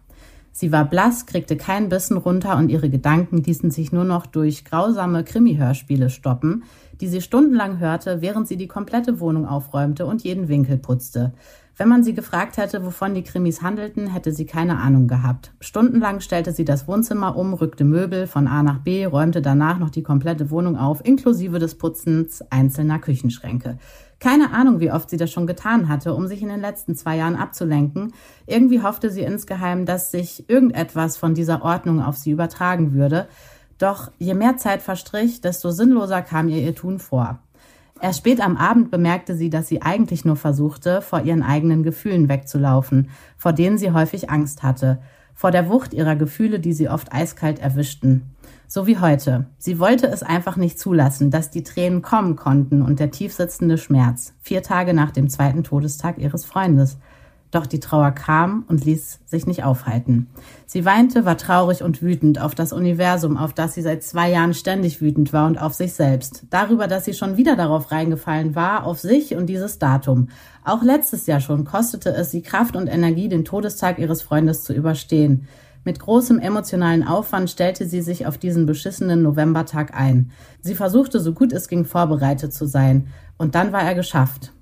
Sie 0.53 0.70
war 0.70 0.85
blass, 0.85 1.27
kriegte 1.27 1.57
keinen 1.57 1.88
Bissen 1.88 2.16
runter 2.16 2.57
und 2.57 2.68
ihre 2.68 2.88
Gedanken 2.88 3.38
ließen 3.38 3.72
sich 3.72 3.90
nur 3.90 4.05
noch 4.05 4.25
durch 4.25 4.64
grausame 4.64 5.25
Krimi-Hörspiele 5.25 6.11
stoppen, 6.11 6.62
die 7.01 7.09
sie 7.09 7.22
stundenlang 7.22 7.81
hörte, 7.81 8.20
während 8.20 8.46
sie 8.46 8.57
die 8.57 8.68
komplette 8.68 9.18
Wohnung 9.18 9.46
aufräumte 9.48 10.07
und 10.07 10.22
jeden 10.22 10.46
Winkel 10.46 10.79
putzte. 10.79 11.33
Wenn 11.77 11.88
man 11.88 12.05
sie 12.05 12.12
gefragt 12.12 12.59
hätte, 12.59 12.85
wovon 12.85 13.14
die 13.14 13.25
Krimis 13.25 13.62
handelten, 13.62 14.07
hätte 14.07 14.31
sie 14.31 14.44
keine 14.44 14.77
Ahnung 14.79 15.09
gehabt. 15.09 15.53
Stundenlang 15.59 16.20
stellte 16.20 16.53
sie 16.53 16.66
das 16.66 16.87
Wohnzimmer 16.87 17.35
um, 17.35 17.55
rückte 17.55 17.85
Möbel 17.85 18.27
von 18.27 18.46
A 18.46 18.62
nach 18.62 18.79
B, 18.79 19.07
räumte 19.07 19.40
danach 19.40 19.79
noch 19.79 19.90
die 19.90 20.03
komplette 20.03 20.51
Wohnung 20.51 20.77
auf, 20.77 21.05
inklusive 21.05 21.59
des 21.59 21.77
Putzens 21.77 22.42
einzelner 22.51 22.98
Küchenschränke. 22.98 23.79
Keine 24.22 24.52
Ahnung, 24.52 24.78
wie 24.78 24.92
oft 24.92 25.11
sie 25.11 25.16
das 25.16 25.32
schon 25.32 25.48
getan 25.48 25.88
hatte, 25.88 26.14
um 26.14 26.28
sich 26.28 26.42
in 26.42 26.48
den 26.48 26.61
letzten 26.61 26.94
zwei 26.94 27.16
Jahren 27.16 27.35
abzulenken. 27.35 28.12
Irgendwie 28.46 28.80
hoffte 28.80 29.11
sie 29.11 29.22
insgeheim, 29.22 29.85
dass 29.85 30.12
sich 30.12 30.48
irgendetwas 30.48 31.16
von 31.16 31.35
dieser 31.35 31.64
Ordnung 31.64 32.00
auf 32.00 32.16
sie 32.16 32.30
übertragen 32.30 32.92
würde. 32.92 33.26
Doch 33.78 34.12
je 34.20 34.35
mehr 34.35 34.56
Zeit 34.58 34.80
verstrich, 34.80 35.40
desto 35.40 35.72
sinnloser 35.72 36.22
kam 36.22 36.48
ihr 36.48 36.58
ihr 36.58 36.76
Tun 36.76 37.00
vor. 37.00 37.40
Erst 38.00 38.18
spät 38.18 38.40
am 38.40 38.56
Abend 38.56 38.92
bemerkte 38.92 39.35
sie, 39.35 39.50
dass 39.50 39.66
sie 39.66 39.82
eigentlich 39.82 40.24
nur 40.24 40.37
versuchte, 40.37 41.02
vor 41.02 41.22
ihren 41.22 41.42
eigenen 41.42 41.82
Gefühlen 41.82 42.28
wegzulaufen, 42.28 43.11
vor 43.37 43.52
denen 43.52 43.76
sie 43.76 43.90
häufig 43.90 44.30
Angst 44.30 44.62
hatte, 44.62 45.02
vor 45.35 45.51
der 45.51 45.68
Wucht 45.68 45.95
ihrer 45.95 46.16
Gefühle, 46.16 46.61
die 46.61 46.73
sie 46.73 46.88
oft 46.88 47.12
eiskalt 47.12 47.59
erwischten. 47.59 48.35
So 48.68 48.87
wie 48.87 48.99
heute. 48.99 49.47
Sie 49.59 49.79
wollte 49.79 50.07
es 50.07 50.23
einfach 50.23 50.57
nicht 50.57 50.79
zulassen, 50.79 51.31
dass 51.31 51.51
die 51.51 51.62
Tränen 51.62 52.01
kommen 52.01 52.37
konnten 52.37 52.81
und 52.81 53.01
der 53.01 53.11
tiefsitzende 53.11 53.77
Schmerz, 53.77 54.33
vier 54.40 54.62
Tage 54.62 54.95
nach 54.95 55.11
dem 55.11 55.29
zweiten 55.29 55.62
Todestag 55.62 56.16
ihres 56.18 56.45
Freundes. 56.45 56.99
Doch 57.53 57.67
die 57.67 57.81
Trauer 57.81 58.12
kam 58.12 58.65
und 58.67 58.87
ließ 58.87 59.21
sich 59.27 59.47
nicht 59.47 59.62
aufhalten. 59.62 60.31
Sie 60.65 60.87
weinte, 60.87 61.27
war 61.27 61.37
traurig 61.37 61.83
und 61.83 62.01
wütend 62.01 62.41
auf 62.41 62.55
das 62.55 62.73
Universum, 62.73 63.37
auf 63.37 63.53
das 63.53 63.75
sie 63.75 63.83
seit 63.83 64.03
zwei 64.03 64.31
Jahren 64.31 64.55
ständig 64.55 65.03
wütend 65.03 65.35
war 65.35 65.47
und 65.47 65.61
auf 65.61 65.75
sich 65.75 65.93
selbst. 65.93 66.45
Darüber, 66.49 66.88
dass 66.88 67.05
sie 67.05 67.12
schon 67.12 67.37
wieder 67.37 67.55
darauf 67.55 67.93
reingefallen 67.93 68.55
war, 68.55 68.87
auf 68.87 69.01
sich 69.01 69.37
und 69.37 69.47
dieses 69.47 69.79
Datum. 69.79 70.31
Auch 70.65 70.83
letztes 70.83 71.27
Jahr 71.27 71.41
schon 71.41 71.67
kostete 71.67 72.09
es 72.15 72.31
sie 72.31 72.41
Kraft 72.41 72.75
und 72.75 72.87
Energie, 72.87 73.29
den 73.29 73.45
Todestag 73.45 73.99
ihres 73.99 74.23
Freundes 74.23 74.65
zu 74.65 74.73
überstehen. 74.73 75.47
Mit 75.85 76.01
großem 76.01 76.38
emotionalen 76.38 77.07
Aufwand 77.07 77.51
stellte 77.51 77.87
sie 77.87 78.01
sich 78.01 78.27
auf 78.27 78.38
diesen 78.38 78.65
beschissenen 78.65 79.21
Novembertag 79.21 79.93
ein. 79.95 80.31
Sie 80.62 80.75
versuchte, 80.75 81.21
so 81.21 81.35
gut 81.35 81.53
es 81.53 81.69
ging, 81.69 81.85
vorbereitet 81.85 82.55
zu 82.55 82.65
sein. 82.65 83.09
Und 83.37 83.57
dann 83.57 83.73
war 83.73 83.83
er 83.83 83.95
geschafft. 83.95 84.53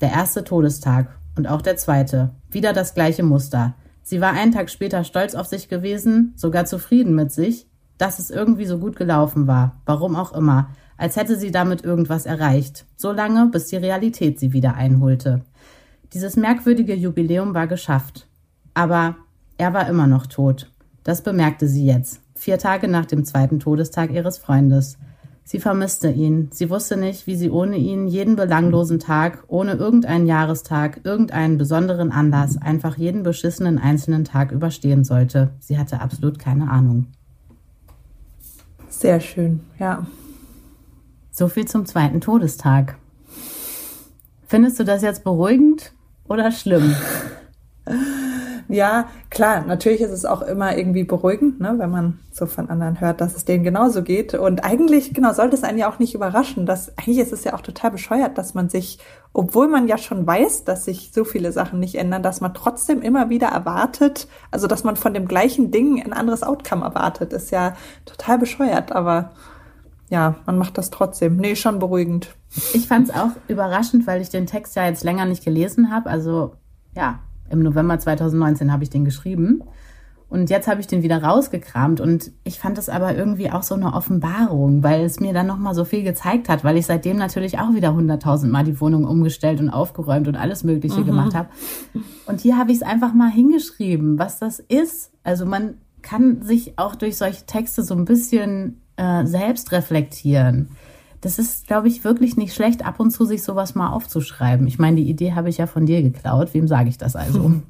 Der 0.00 0.10
erste 0.10 0.42
Todestag 0.42 1.16
und 1.36 1.46
auch 1.46 1.62
der 1.62 1.76
zweite. 1.76 2.30
Wieder 2.50 2.72
das 2.72 2.94
gleiche 2.94 3.22
Muster. 3.22 3.74
Sie 4.02 4.20
war 4.20 4.32
einen 4.32 4.52
Tag 4.52 4.70
später 4.70 5.04
stolz 5.04 5.34
auf 5.34 5.46
sich 5.46 5.68
gewesen, 5.68 6.32
sogar 6.36 6.64
zufrieden 6.64 7.14
mit 7.14 7.32
sich, 7.32 7.66
dass 7.98 8.18
es 8.18 8.30
irgendwie 8.30 8.66
so 8.66 8.78
gut 8.78 8.96
gelaufen 8.96 9.46
war. 9.46 9.80
Warum 9.86 10.16
auch 10.16 10.32
immer. 10.32 10.70
Als 10.96 11.16
hätte 11.16 11.36
sie 11.36 11.50
damit 11.50 11.84
irgendwas 11.84 12.26
erreicht. 12.26 12.86
So 12.96 13.12
lange, 13.12 13.46
bis 13.46 13.68
die 13.68 13.76
Realität 13.76 14.38
sie 14.40 14.52
wieder 14.52 14.74
einholte. 14.74 15.42
Dieses 16.12 16.36
merkwürdige 16.36 16.94
Jubiläum 16.94 17.54
war 17.54 17.66
geschafft. 17.66 18.26
Aber 18.74 19.16
Er 19.60 19.74
war 19.74 19.88
immer 19.88 20.06
noch 20.06 20.26
tot. 20.26 20.70
Das 21.04 21.22
bemerkte 21.22 21.68
sie 21.68 21.84
jetzt, 21.84 22.22
vier 22.34 22.56
Tage 22.56 22.88
nach 22.88 23.04
dem 23.04 23.26
zweiten 23.26 23.60
Todestag 23.60 24.10
ihres 24.10 24.38
Freundes. 24.38 24.96
Sie 25.50 25.58
vermisste 25.58 26.12
ihn. 26.12 26.48
Sie 26.52 26.70
wusste 26.70 26.96
nicht, 26.96 27.26
wie 27.26 27.34
sie 27.34 27.50
ohne 27.50 27.76
ihn 27.76 28.06
jeden 28.06 28.36
belanglosen 28.36 29.00
Tag, 29.00 29.42
ohne 29.48 29.72
irgendeinen 29.72 30.28
Jahrestag, 30.28 31.00
irgendeinen 31.02 31.58
besonderen 31.58 32.12
Anlass, 32.12 32.56
einfach 32.56 32.96
jeden 32.96 33.24
beschissenen 33.24 33.76
einzelnen 33.76 34.24
Tag 34.24 34.52
überstehen 34.52 35.02
sollte. 35.02 35.50
Sie 35.58 35.76
hatte 35.76 36.00
absolut 36.00 36.38
keine 36.38 36.70
Ahnung. 36.70 37.08
Sehr 38.90 39.18
schön, 39.18 39.58
ja. 39.80 40.06
So 41.32 41.48
viel 41.48 41.64
zum 41.64 41.84
zweiten 41.84 42.20
Todestag. 42.20 42.96
Findest 44.46 44.78
du 44.78 44.84
das 44.84 45.02
jetzt 45.02 45.24
beruhigend 45.24 45.92
oder 46.28 46.52
schlimm? 46.52 46.94
Ja, 48.70 49.08
klar, 49.30 49.64
natürlich 49.66 50.00
ist 50.00 50.12
es 50.12 50.24
auch 50.24 50.42
immer 50.42 50.76
irgendwie 50.76 51.02
beruhigend, 51.04 51.60
ne, 51.60 51.74
wenn 51.76 51.90
man 51.90 52.20
so 52.30 52.46
von 52.46 52.70
anderen 52.70 53.00
hört, 53.00 53.20
dass 53.20 53.34
es 53.34 53.44
denen 53.44 53.64
genauso 53.64 54.02
geht. 54.02 54.34
Und 54.34 54.64
eigentlich, 54.64 55.12
genau, 55.12 55.32
sollte 55.32 55.56
es 55.56 55.64
einen 55.64 55.78
ja 55.78 55.90
auch 55.90 55.98
nicht 55.98 56.14
überraschen, 56.14 56.66
dass 56.66 56.96
eigentlich 56.96 57.18
ist 57.18 57.32
es 57.32 57.44
ja 57.44 57.54
auch 57.54 57.62
total 57.62 57.90
bescheuert, 57.90 58.38
dass 58.38 58.54
man 58.54 58.68
sich, 58.68 58.98
obwohl 59.32 59.66
man 59.68 59.88
ja 59.88 59.98
schon 59.98 60.26
weiß, 60.26 60.64
dass 60.64 60.84
sich 60.84 61.10
so 61.12 61.24
viele 61.24 61.50
Sachen 61.52 61.80
nicht 61.80 61.96
ändern, 61.96 62.22
dass 62.22 62.40
man 62.40 62.54
trotzdem 62.54 63.02
immer 63.02 63.28
wieder 63.28 63.48
erwartet, 63.48 64.28
also 64.50 64.66
dass 64.66 64.84
man 64.84 64.96
von 64.96 65.14
dem 65.14 65.26
gleichen 65.26 65.70
Ding 65.70 66.00
ein 66.00 66.12
anderes 66.12 66.42
Outcome 66.42 66.84
erwartet, 66.84 67.32
ist 67.32 67.50
ja 67.50 67.74
total 68.04 68.38
bescheuert, 68.38 68.92
aber 68.92 69.32
ja, 70.10 70.36
man 70.46 70.58
macht 70.58 70.76
das 70.76 70.90
trotzdem. 70.90 71.36
Nee, 71.36 71.56
schon 71.56 71.78
beruhigend. 71.78 72.34
Ich 72.74 72.88
fand 72.88 73.08
es 73.08 73.14
auch 73.14 73.30
überraschend, 73.48 74.06
weil 74.06 74.20
ich 74.20 74.28
den 74.28 74.46
Text 74.46 74.74
ja 74.76 74.84
jetzt 74.84 75.04
länger 75.04 75.24
nicht 75.24 75.44
gelesen 75.44 75.92
habe. 75.92 76.10
Also 76.10 76.54
ja, 76.96 77.20
im 77.50 77.60
November 77.60 77.98
2019 77.98 78.72
habe 78.72 78.82
ich 78.82 78.90
den 78.90 79.04
geschrieben. 79.04 79.62
Und 80.30 80.48
jetzt 80.48 80.68
habe 80.68 80.80
ich 80.80 80.86
den 80.86 81.02
wieder 81.02 81.24
rausgekramt 81.24 82.00
und 82.00 82.30
ich 82.44 82.60
fand 82.60 82.78
es 82.78 82.88
aber 82.88 83.16
irgendwie 83.16 83.50
auch 83.50 83.64
so 83.64 83.74
eine 83.74 83.94
Offenbarung, 83.94 84.84
weil 84.84 85.04
es 85.04 85.18
mir 85.18 85.32
dann 85.32 85.48
nochmal 85.48 85.74
so 85.74 85.84
viel 85.84 86.04
gezeigt 86.04 86.48
hat, 86.48 86.62
weil 86.62 86.76
ich 86.76 86.86
seitdem 86.86 87.16
natürlich 87.16 87.58
auch 87.58 87.74
wieder 87.74 87.92
hunderttausendmal 87.94 88.62
die 88.62 88.80
Wohnung 88.80 89.04
umgestellt 89.04 89.58
und 89.58 89.70
aufgeräumt 89.70 90.28
und 90.28 90.36
alles 90.36 90.62
Mögliche 90.62 91.00
mhm. 91.00 91.06
gemacht 91.06 91.34
habe. 91.34 91.48
Und 92.26 92.40
hier 92.40 92.56
habe 92.56 92.70
ich 92.70 92.76
es 92.76 92.82
einfach 92.84 93.12
mal 93.12 93.28
hingeschrieben, 93.28 94.20
was 94.20 94.38
das 94.38 94.60
ist. 94.60 95.10
Also 95.24 95.46
man 95.46 95.74
kann 96.00 96.42
sich 96.42 96.78
auch 96.78 96.94
durch 96.94 97.16
solche 97.16 97.44
Texte 97.46 97.82
so 97.82 97.94
ein 97.94 98.04
bisschen 98.04 98.80
äh, 98.96 99.26
selbst 99.26 99.72
reflektieren 99.72 100.68
das 101.20 101.38
ist, 101.38 101.66
glaube 101.66 101.88
ich, 101.88 102.04
wirklich 102.04 102.36
nicht 102.36 102.54
schlecht, 102.54 102.84
ab 102.84 102.98
und 102.98 103.10
zu 103.10 103.24
sich 103.24 103.42
sowas 103.42 103.74
mal 103.74 103.90
aufzuschreiben. 103.90 104.66
Ich 104.66 104.78
meine, 104.78 104.96
die 104.96 105.10
Idee 105.10 105.34
habe 105.34 105.48
ich 105.48 105.58
ja 105.58 105.66
von 105.66 105.86
dir 105.86 106.02
geklaut. 106.02 106.54
Wem 106.54 106.66
sage 106.66 106.88
ich 106.88 106.98
das 106.98 107.16
also? 107.16 107.52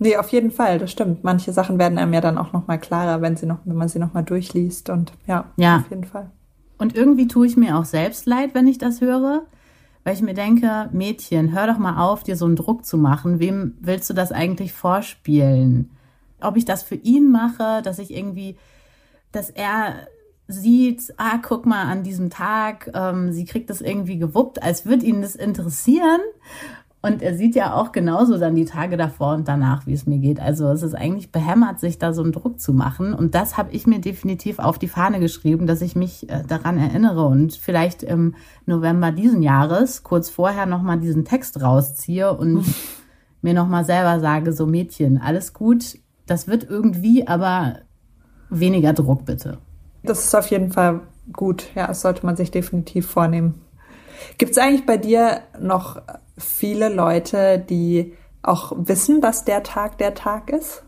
Nee, 0.00 0.16
auf 0.16 0.28
jeden 0.28 0.52
Fall, 0.52 0.78
das 0.78 0.92
stimmt. 0.92 1.24
Manche 1.24 1.52
Sachen 1.52 1.78
werden 1.80 1.98
einem 1.98 2.12
ja 2.12 2.20
dann 2.20 2.38
auch 2.38 2.52
noch 2.52 2.68
mal 2.68 2.78
klarer, 2.78 3.20
wenn 3.20 3.36
sie 3.36 3.46
noch, 3.46 3.58
wenn 3.64 3.74
man 3.74 3.88
sie 3.88 3.98
noch 3.98 4.14
mal 4.14 4.22
durchliest 4.22 4.90
und 4.90 5.12
ja, 5.26 5.46
ja. 5.56 5.78
auf 5.78 5.90
jeden 5.90 6.04
Fall. 6.04 6.30
Und 6.78 6.94
irgendwie 6.94 7.26
tue 7.26 7.48
ich 7.48 7.56
mir 7.56 7.76
auch 7.76 7.84
selbst 7.84 8.26
leid, 8.26 8.54
wenn 8.54 8.68
ich 8.68 8.78
das 8.78 9.00
höre, 9.00 9.42
weil 10.04 10.14
ich 10.14 10.22
mir 10.22 10.34
denke, 10.34 10.88
Mädchen, 10.92 11.52
hör 11.52 11.66
doch 11.66 11.78
mal 11.78 12.00
auf, 12.00 12.22
dir 12.22 12.36
so 12.36 12.44
einen 12.44 12.54
Druck 12.54 12.86
zu 12.86 12.96
machen. 12.96 13.40
Wem 13.40 13.74
willst 13.80 14.08
du 14.08 14.14
das 14.14 14.30
eigentlich 14.30 14.72
vorspielen? 14.72 15.90
Ob 16.40 16.56
ich 16.56 16.64
das 16.64 16.84
für 16.84 16.94
ihn 16.94 17.32
mache, 17.32 17.82
dass 17.82 17.98
ich 17.98 18.14
irgendwie, 18.14 18.56
dass 19.32 19.50
er 19.50 20.06
sieht, 20.48 21.14
ah, 21.18 21.38
guck 21.42 21.66
mal 21.66 21.84
an 21.84 22.02
diesem 22.02 22.30
Tag, 22.30 22.90
ähm, 22.94 23.32
sie 23.32 23.44
kriegt 23.44 23.68
das 23.68 23.82
irgendwie 23.82 24.18
gewuppt, 24.18 24.62
als 24.62 24.86
würde 24.86 25.04
ihn 25.04 25.20
das 25.20 25.36
interessieren. 25.36 26.20
Und 27.00 27.22
er 27.22 27.36
sieht 27.36 27.54
ja 27.54 27.74
auch 27.74 27.92
genauso 27.92 28.38
dann 28.38 28.56
die 28.56 28.64
Tage 28.64 28.96
davor 28.96 29.34
und 29.34 29.46
danach, 29.46 29.86
wie 29.86 29.92
es 29.92 30.06
mir 30.06 30.18
geht. 30.18 30.40
Also 30.40 30.68
es 30.70 30.82
ist 30.82 30.94
eigentlich 30.94 31.30
behämmert, 31.30 31.78
sich 31.78 31.98
da 31.98 32.12
so 32.12 32.22
einen 32.22 32.32
Druck 32.32 32.60
zu 32.60 32.72
machen. 32.72 33.14
Und 33.14 33.36
das 33.36 33.56
habe 33.56 33.70
ich 33.70 33.86
mir 33.86 34.00
definitiv 34.00 34.58
auf 34.58 34.78
die 34.78 34.88
Fahne 34.88 35.20
geschrieben, 35.20 35.68
dass 35.68 35.80
ich 35.80 35.94
mich 35.94 36.28
äh, 36.28 36.42
daran 36.48 36.76
erinnere 36.76 37.26
und 37.26 37.54
vielleicht 37.54 38.02
im 38.02 38.34
November 38.66 39.12
diesen 39.12 39.42
Jahres, 39.42 40.02
kurz 40.02 40.28
vorher, 40.28 40.66
nochmal 40.66 40.98
diesen 40.98 41.24
Text 41.24 41.62
rausziehe 41.62 42.36
und 42.36 42.64
mir 43.42 43.54
nochmal 43.54 43.84
selber 43.84 44.18
sage, 44.18 44.52
so 44.52 44.66
Mädchen, 44.66 45.18
alles 45.18 45.52
gut, 45.52 45.98
das 46.26 46.48
wird 46.48 46.68
irgendwie, 46.68 47.28
aber 47.28 47.80
weniger 48.50 48.92
Druck 48.92 49.24
bitte. 49.24 49.58
Das 50.08 50.24
ist 50.24 50.34
auf 50.34 50.50
jeden 50.50 50.72
Fall 50.72 51.00
gut. 51.32 51.68
Ja, 51.74 51.86
das 51.86 52.00
sollte 52.00 52.24
man 52.24 52.36
sich 52.36 52.50
definitiv 52.50 53.06
vornehmen. 53.06 53.60
Gibt 54.38 54.52
es 54.52 54.58
eigentlich 54.58 54.86
bei 54.86 54.96
dir 54.96 55.42
noch 55.60 56.00
viele 56.36 56.88
Leute, 56.88 57.58
die 57.58 58.14
auch 58.42 58.72
wissen, 58.76 59.20
dass 59.20 59.44
der 59.44 59.62
Tag 59.62 59.98
der 59.98 60.14
Tag 60.14 60.50
ist? 60.50 60.84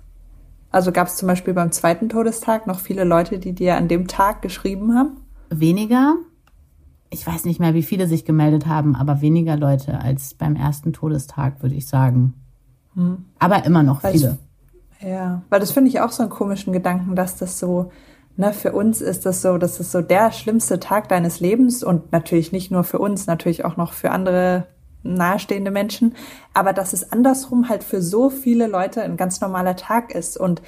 Also 0.70 0.92
gab 0.92 1.08
es 1.08 1.16
zum 1.16 1.26
Beispiel 1.26 1.52
beim 1.52 1.72
zweiten 1.72 2.08
Todestag 2.08 2.66
noch 2.66 2.78
viele 2.78 3.04
Leute, 3.04 3.38
die 3.38 3.52
dir 3.52 3.76
an 3.76 3.88
dem 3.88 4.06
Tag 4.06 4.40
geschrieben 4.40 4.94
haben? 4.94 5.16
Weniger. 5.50 6.14
Ich 7.10 7.26
weiß 7.26 7.44
nicht 7.44 7.58
mehr, 7.58 7.74
wie 7.74 7.82
viele 7.82 8.06
sich 8.06 8.24
gemeldet 8.24 8.66
haben, 8.66 8.94
aber 8.94 9.20
weniger 9.20 9.56
Leute 9.56 10.00
als 10.00 10.34
beim 10.34 10.54
ersten 10.54 10.92
Todestag, 10.92 11.60
würde 11.60 11.74
ich 11.74 11.88
sagen. 11.88 12.34
Hm. 12.94 13.24
Aber 13.40 13.64
immer 13.64 13.82
noch 13.82 14.02
viele. 14.02 14.38
Ich, 15.00 15.08
ja, 15.08 15.42
weil 15.48 15.58
das 15.58 15.72
finde 15.72 15.90
ich 15.90 16.00
auch 16.00 16.12
so 16.12 16.22
einen 16.22 16.30
komischen 16.30 16.72
Gedanken, 16.72 17.16
dass 17.16 17.36
das 17.36 17.58
so 17.58 17.90
Ne, 18.36 18.52
für 18.52 18.72
uns 18.72 19.00
ist 19.00 19.26
das 19.26 19.42
so, 19.42 19.58
das 19.58 19.80
ist 19.80 19.92
so 19.92 20.00
der 20.00 20.32
schlimmste 20.32 20.80
Tag 20.80 21.08
deines 21.08 21.40
Lebens 21.40 21.82
und 21.82 22.12
natürlich 22.12 22.52
nicht 22.52 22.70
nur 22.70 22.84
für 22.84 22.98
uns, 22.98 23.26
natürlich 23.26 23.64
auch 23.64 23.76
noch 23.76 23.92
für 23.92 24.12
andere 24.12 24.66
nahestehende 25.02 25.70
Menschen, 25.70 26.14
aber 26.54 26.72
dass 26.72 26.92
es 26.92 27.12
andersrum 27.12 27.68
halt 27.68 27.84
für 27.84 28.02
so 28.02 28.30
viele 28.30 28.66
Leute 28.66 29.02
ein 29.02 29.16
ganz 29.16 29.40
normaler 29.40 29.76
Tag 29.76 30.14
ist 30.14 30.36
und 30.36 30.62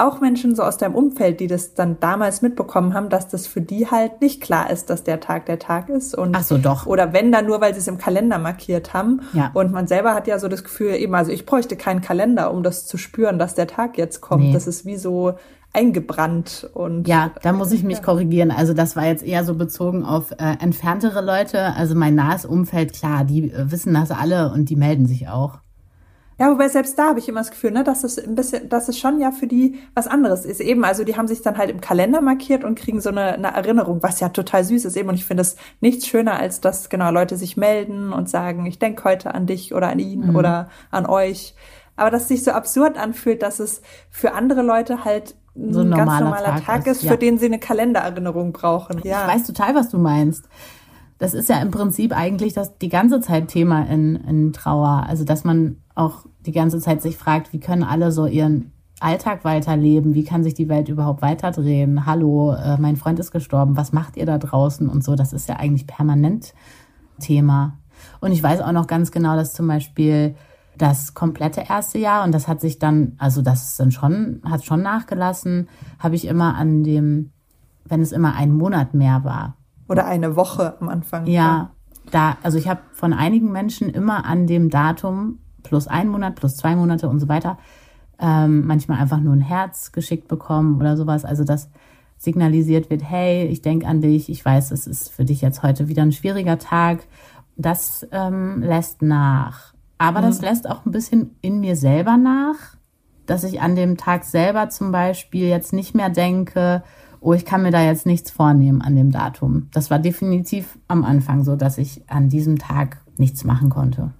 auch 0.00 0.20
Menschen 0.20 0.56
so 0.56 0.62
aus 0.62 0.78
deinem 0.78 0.94
Umfeld, 0.94 1.40
die 1.40 1.46
das 1.46 1.74
dann 1.74 1.98
damals 2.00 2.40
mitbekommen 2.42 2.94
haben, 2.94 3.10
dass 3.10 3.28
das 3.28 3.46
für 3.46 3.60
die 3.60 3.90
halt 3.90 4.20
nicht 4.22 4.40
klar 4.40 4.70
ist, 4.70 4.88
dass 4.88 5.04
der 5.04 5.20
Tag 5.20 5.46
der 5.46 5.58
Tag 5.58 5.90
ist. 5.90 6.14
Und, 6.14 6.34
Ach 6.34 6.42
so, 6.42 6.56
doch. 6.56 6.86
Oder 6.86 7.12
wenn 7.12 7.30
dann 7.30 7.46
nur, 7.46 7.60
weil 7.60 7.74
sie 7.74 7.80
es 7.80 7.86
im 7.86 7.98
Kalender 7.98 8.38
markiert 8.38 8.94
haben. 8.94 9.20
Ja. 9.34 9.50
Und 9.52 9.72
man 9.72 9.86
selber 9.86 10.14
hat 10.14 10.26
ja 10.26 10.38
so 10.38 10.48
das 10.48 10.64
Gefühl, 10.64 10.94
eben, 10.94 11.14
also 11.14 11.30
ich 11.32 11.44
bräuchte 11.44 11.76
keinen 11.76 12.00
Kalender, 12.00 12.50
um 12.50 12.62
das 12.62 12.86
zu 12.86 12.96
spüren, 12.96 13.38
dass 13.38 13.54
der 13.54 13.66
Tag 13.66 13.98
jetzt 13.98 14.22
kommt. 14.22 14.44
Nee. 14.44 14.52
Das 14.52 14.66
ist 14.66 14.86
wie 14.86 14.96
so 14.96 15.34
eingebrannt 15.72 16.68
und 16.74 17.06
ja, 17.06 17.30
da 17.42 17.52
muss 17.52 17.72
ich 17.72 17.82
mich 17.84 17.98
ja. 17.98 18.02
korrigieren. 18.02 18.50
Also 18.50 18.74
das 18.74 18.96
war 18.96 19.06
jetzt 19.06 19.24
eher 19.24 19.44
so 19.44 19.54
bezogen 19.54 20.04
auf 20.04 20.32
äh, 20.32 20.56
entferntere 20.60 21.24
Leute. 21.24 21.74
Also 21.74 21.94
mein 21.94 22.14
nahes 22.14 22.44
Umfeld, 22.44 22.92
klar, 22.92 23.24
die 23.24 23.50
äh, 23.50 23.70
wissen 23.70 23.94
das 23.94 24.10
alle 24.10 24.52
und 24.52 24.70
die 24.70 24.76
melden 24.76 25.06
sich 25.06 25.28
auch. 25.28 25.58
Ja, 26.40 26.50
wobei 26.50 26.70
selbst 26.70 26.98
da 26.98 27.08
habe 27.08 27.18
ich 27.18 27.28
immer 27.28 27.40
das 27.40 27.50
Gefühl, 27.50 27.70
ne, 27.70 27.84
dass 27.84 28.02
es 28.02 28.18
ein 28.18 28.34
bisschen, 28.34 28.70
dass 28.70 28.88
es 28.88 28.98
schon 28.98 29.20
ja 29.20 29.30
für 29.30 29.46
die 29.46 29.78
was 29.94 30.06
anderes 30.06 30.46
ist. 30.46 30.62
Eben, 30.62 30.86
also 30.86 31.04
die 31.04 31.18
haben 31.18 31.28
sich 31.28 31.42
dann 31.42 31.58
halt 31.58 31.68
im 31.68 31.82
Kalender 31.82 32.22
markiert 32.22 32.64
und 32.64 32.78
kriegen 32.78 33.02
so 33.02 33.10
eine, 33.10 33.34
eine 33.34 33.48
Erinnerung, 33.48 34.02
was 34.02 34.20
ja 34.20 34.30
total 34.30 34.64
süß 34.64 34.86
ist 34.86 34.96
eben. 34.96 35.10
Und 35.10 35.16
ich 35.16 35.26
finde 35.26 35.42
es 35.42 35.56
nichts 35.82 36.06
schöner, 36.06 36.40
als 36.40 36.62
dass 36.62 36.88
genau 36.88 37.10
Leute 37.10 37.36
sich 37.36 37.58
melden 37.58 38.14
und 38.14 38.30
sagen, 38.30 38.64
ich 38.64 38.78
denke 38.78 39.04
heute 39.04 39.34
an 39.34 39.46
dich 39.46 39.74
oder 39.74 39.90
an 39.90 39.98
ihn 39.98 40.28
mhm. 40.28 40.36
oder 40.36 40.70
an 40.90 41.04
euch. 41.04 41.54
Aber 41.96 42.10
dass 42.10 42.22
es 42.22 42.28
sich 42.28 42.42
so 42.42 42.52
absurd 42.52 42.96
anfühlt, 42.96 43.42
dass 43.42 43.60
es 43.60 43.82
für 44.08 44.32
andere 44.32 44.62
Leute 44.62 45.04
halt 45.04 45.36
so 45.70 45.80
ein, 45.80 45.92
ein 45.92 45.98
ganz 45.98 46.20
normaler 46.20 46.44
Tag, 46.44 46.64
Tag 46.64 46.86
ist, 46.86 46.98
ist 46.98 47.02
ja. 47.04 47.12
für 47.12 47.18
den 47.18 47.38
sie 47.38 47.46
eine 47.46 47.58
Kalendererinnerung 47.58 48.52
brauchen. 48.52 49.00
Ja. 49.04 49.22
Ich 49.22 49.34
weiß 49.34 49.46
total, 49.46 49.74
was 49.74 49.90
du 49.90 49.98
meinst. 49.98 50.48
Das 51.18 51.34
ist 51.34 51.48
ja 51.48 51.60
im 51.60 51.70
Prinzip 51.70 52.16
eigentlich 52.16 52.54
das 52.54 52.78
die 52.78 52.88
ganze 52.88 53.20
Zeit 53.20 53.48
Thema 53.48 53.82
in, 53.82 54.16
in 54.16 54.52
Trauer. 54.52 55.04
Also 55.06 55.24
dass 55.24 55.44
man 55.44 55.76
auch 55.94 56.24
die 56.46 56.52
ganze 56.52 56.80
Zeit 56.80 57.02
sich 57.02 57.16
fragt, 57.16 57.52
wie 57.52 57.60
können 57.60 57.82
alle 57.82 58.10
so 58.10 58.26
ihren 58.26 58.72
Alltag 59.00 59.44
weiterleben? 59.44 60.14
Wie 60.14 60.24
kann 60.24 60.44
sich 60.44 60.54
die 60.54 60.68
Welt 60.68 60.88
überhaupt 60.88 61.22
weiterdrehen? 61.22 62.06
Hallo, 62.06 62.54
äh, 62.54 62.78
mein 62.78 62.96
Freund 62.96 63.18
ist 63.18 63.32
gestorben. 63.32 63.76
Was 63.76 63.92
macht 63.92 64.16
ihr 64.16 64.26
da 64.26 64.38
draußen? 64.38 64.88
Und 64.88 65.04
so, 65.04 65.14
das 65.14 65.32
ist 65.32 65.48
ja 65.48 65.56
eigentlich 65.56 65.86
permanent 65.86 66.54
Thema. 67.18 67.78
Und 68.20 68.32
ich 68.32 68.42
weiß 68.42 68.60
auch 68.60 68.72
noch 68.72 68.86
ganz 68.86 69.10
genau, 69.10 69.36
dass 69.36 69.52
zum 69.52 69.66
Beispiel 69.66 70.36
das 70.80 71.14
komplette 71.14 71.64
erste 71.68 71.98
Jahr 71.98 72.24
und 72.24 72.32
das 72.32 72.48
hat 72.48 72.60
sich 72.60 72.78
dann, 72.78 73.12
also 73.18 73.42
das 73.42 73.70
ist 73.70 73.80
dann 73.80 73.92
schon, 73.92 74.40
hat 74.48 74.64
schon 74.64 74.82
nachgelassen, 74.82 75.68
habe 75.98 76.14
ich 76.14 76.26
immer 76.26 76.54
an 76.54 76.82
dem, 76.82 77.32
wenn 77.84 78.00
es 78.00 78.12
immer 78.12 78.34
ein 78.34 78.52
Monat 78.52 78.94
mehr 78.94 79.22
war. 79.24 79.56
Oder 79.88 80.06
eine 80.06 80.36
Woche 80.36 80.76
am 80.80 80.88
Anfang. 80.88 81.26
Ja, 81.26 81.32
ja. 81.32 81.70
da, 82.10 82.36
also 82.42 82.56
ich 82.56 82.68
habe 82.68 82.80
von 82.92 83.12
einigen 83.12 83.52
Menschen 83.52 83.90
immer 83.90 84.24
an 84.24 84.46
dem 84.46 84.70
Datum 84.70 85.40
plus 85.62 85.86
ein 85.86 86.08
Monat, 86.08 86.36
plus 86.36 86.56
zwei 86.56 86.74
Monate 86.76 87.08
und 87.08 87.20
so 87.20 87.28
weiter, 87.28 87.58
ähm, 88.18 88.66
manchmal 88.66 89.00
einfach 89.00 89.20
nur 89.20 89.34
ein 89.34 89.40
Herz 89.40 89.92
geschickt 89.92 90.28
bekommen 90.28 90.80
oder 90.80 90.96
sowas. 90.96 91.24
Also 91.24 91.44
dass 91.44 91.68
signalisiert 92.16 92.90
wird, 92.90 93.02
hey, 93.02 93.46
ich 93.46 93.62
denke 93.62 93.86
an 93.86 94.00
dich, 94.00 94.28
ich 94.28 94.44
weiß, 94.44 94.70
es 94.72 94.86
ist 94.86 95.10
für 95.10 95.24
dich 95.24 95.40
jetzt 95.40 95.62
heute 95.62 95.88
wieder 95.88 96.02
ein 96.02 96.12
schwieriger 96.12 96.58
Tag. 96.58 97.06
Das 97.56 98.06
ähm, 98.12 98.62
lässt 98.62 99.02
nach. 99.02 99.74
Aber 100.00 100.22
mhm. 100.22 100.24
das 100.24 100.40
lässt 100.40 100.68
auch 100.68 100.86
ein 100.86 100.92
bisschen 100.92 101.36
in 101.42 101.60
mir 101.60 101.76
selber 101.76 102.16
nach, 102.16 102.56
dass 103.26 103.44
ich 103.44 103.60
an 103.60 103.76
dem 103.76 103.98
Tag 103.98 104.24
selber 104.24 104.70
zum 104.70 104.92
Beispiel 104.92 105.46
jetzt 105.46 105.74
nicht 105.74 105.94
mehr 105.94 106.08
denke, 106.08 106.82
oh, 107.20 107.34
ich 107.34 107.44
kann 107.44 107.62
mir 107.62 107.70
da 107.70 107.82
jetzt 107.82 108.06
nichts 108.06 108.30
vornehmen 108.30 108.80
an 108.80 108.96
dem 108.96 109.12
Datum. 109.12 109.68
Das 109.74 109.90
war 109.90 109.98
definitiv 109.98 110.78
am 110.88 111.04
Anfang 111.04 111.44
so, 111.44 111.54
dass 111.54 111.76
ich 111.76 112.02
an 112.08 112.30
diesem 112.30 112.58
Tag 112.58 113.02
nichts 113.18 113.44
machen 113.44 113.68
konnte. 113.68 114.12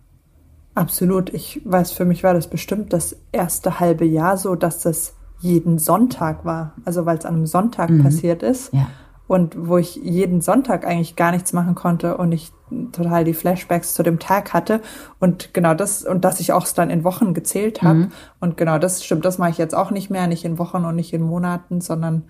Absolut. 0.74 1.32
Ich 1.32 1.62
weiß, 1.64 1.92
für 1.92 2.04
mich 2.04 2.22
war 2.24 2.34
das 2.34 2.50
bestimmt 2.50 2.92
das 2.92 3.16
erste 3.32 3.80
halbe 3.80 4.04
Jahr 4.04 4.36
so, 4.36 4.56
dass 4.56 4.80
das 4.80 5.14
jeden 5.38 5.78
Sonntag 5.78 6.44
war. 6.44 6.74
Also 6.84 7.06
weil 7.06 7.16
es 7.16 7.24
an 7.24 7.36
einem 7.36 7.46
Sonntag 7.46 7.88
mhm. 7.88 8.02
passiert 8.02 8.42
ist. 8.42 8.70
Ja. 8.74 8.86
Und 9.26 9.56
wo 9.56 9.78
ich 9.78 9.96
jeden 9.96 10.42
Sonntag 10.42 10.86
eigentlich 10.86 11.16
gar 11.16 11.32
nichts 11.32 11.54
machen 11.54 11.74
konnte 11.74 12.18
und 12.18 12.32
ich 12.32 12.52
total 12.92 13.24
die 13.24 13.35
Flashbacks 13.35 13.94
zu 13.94 14.02
dem 14.02 14.18
Tag 14.18 14.52
hatte. 14.52 14.80
Und 15.18 15.54
genau 15.54 15.74
das, 15.74 16.04
und 16.04 16.24
dass 16.24 16.40
ich 16.40 16.52
auch 16.52 16.66
dann 16.68 16.90
in 16.90 17.04
Wochen 17.04 17.35
gezählt 17.35 17.83
habe. 17.83 17.98
Mhm. 17.98 18.12
Und 18.40 18.56
genau 18.56 18.78
das 18.78 19.04
stimmt, 19.04 19.24
das 19.24 19.38
mache 19.38 19.50
ich 19.50 19.59
jetzt 19.59 19.74
auch 19.74 19.90
nicht 19.90 20.11
mehr, 20.11 20.26
nicht 20.26 20.44
in 20.44 20.59
Wochen 20.59 20.85
und 20.85 20.96
nicht 20.96 21.12
in 21.12 21.22
Monaten, 21.22 21.80
sondern 21.80 22.24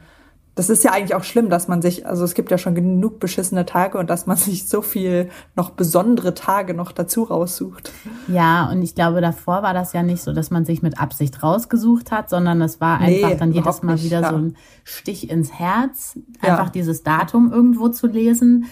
das 0.57 0.69
ist 0.69 0.85
ja 0.85 0.93
eigentlich 0.93 1.15
auch 1.15 1.25
schlimm, 1.25 1.49
dass 1.49 1.69
man 1.69 1.81
sich, 1.81 2.07
also 2.07 2.23
es 2.25 2.35
gibt 2.35 2.51
ja 2.51 2.59
schon 2.59 2.75
genug 2.75 3.21
beschissene 3.21 3.65
Tage 3.65 3.97
und 3.97 4.11
dass 4.11 4.27
man 4.27 4.37
sich 4.37 4.69
so 4.69 4.83
viel 4.83 5.31
noch 5.57 5.71
besondere 5.71 6.35
Tage 6.35 6.75
noch 6.75 6.93
dazu 6.93 7.23
raussucht. 7.23 7.93
Ja, 8.29 8.69
und 8.71 8.83
ich 8.83 8.95
glaube, 8.95 9.21
davor 9.21 9.63
war 9.63 9.73
das 9.73 9.93
ja 9.93 10.03
nicht 10.03 10.23
so, 10.23 10.33
dass 10.33 10.51
man 10.51 10.65
sich 10.65 10.83
mit 10.83 11.01
Absicht 11.01 11.43
rausgesucht 11.43 12.11
hat, 12.11 12.29
sondern 12.29 12.61
es 12.61 12.81
war 12.81 12.99
einfach 12.99 13.31
nee, 13.31 13.37
dann 13.37 13.53
jedes 13.53 13.83
Mal 13.83 13.95
nicht, 13.95 14.05
wieder 14.05 14.21
ja. 14.21 14.31
so 14.31 14.37
ein 14.37 14.57
Stich 14.85 15.31
ins 15.31 15.53
Herz, 15.53 16.19
einfach 16.43 16.67
ja. 16.67 16.71
dieses 16.71 17.03
Datum 17.03 17.53
irgendwo 17.53 17.89
zu 17.89 18.07
lesen. 18.07 18.67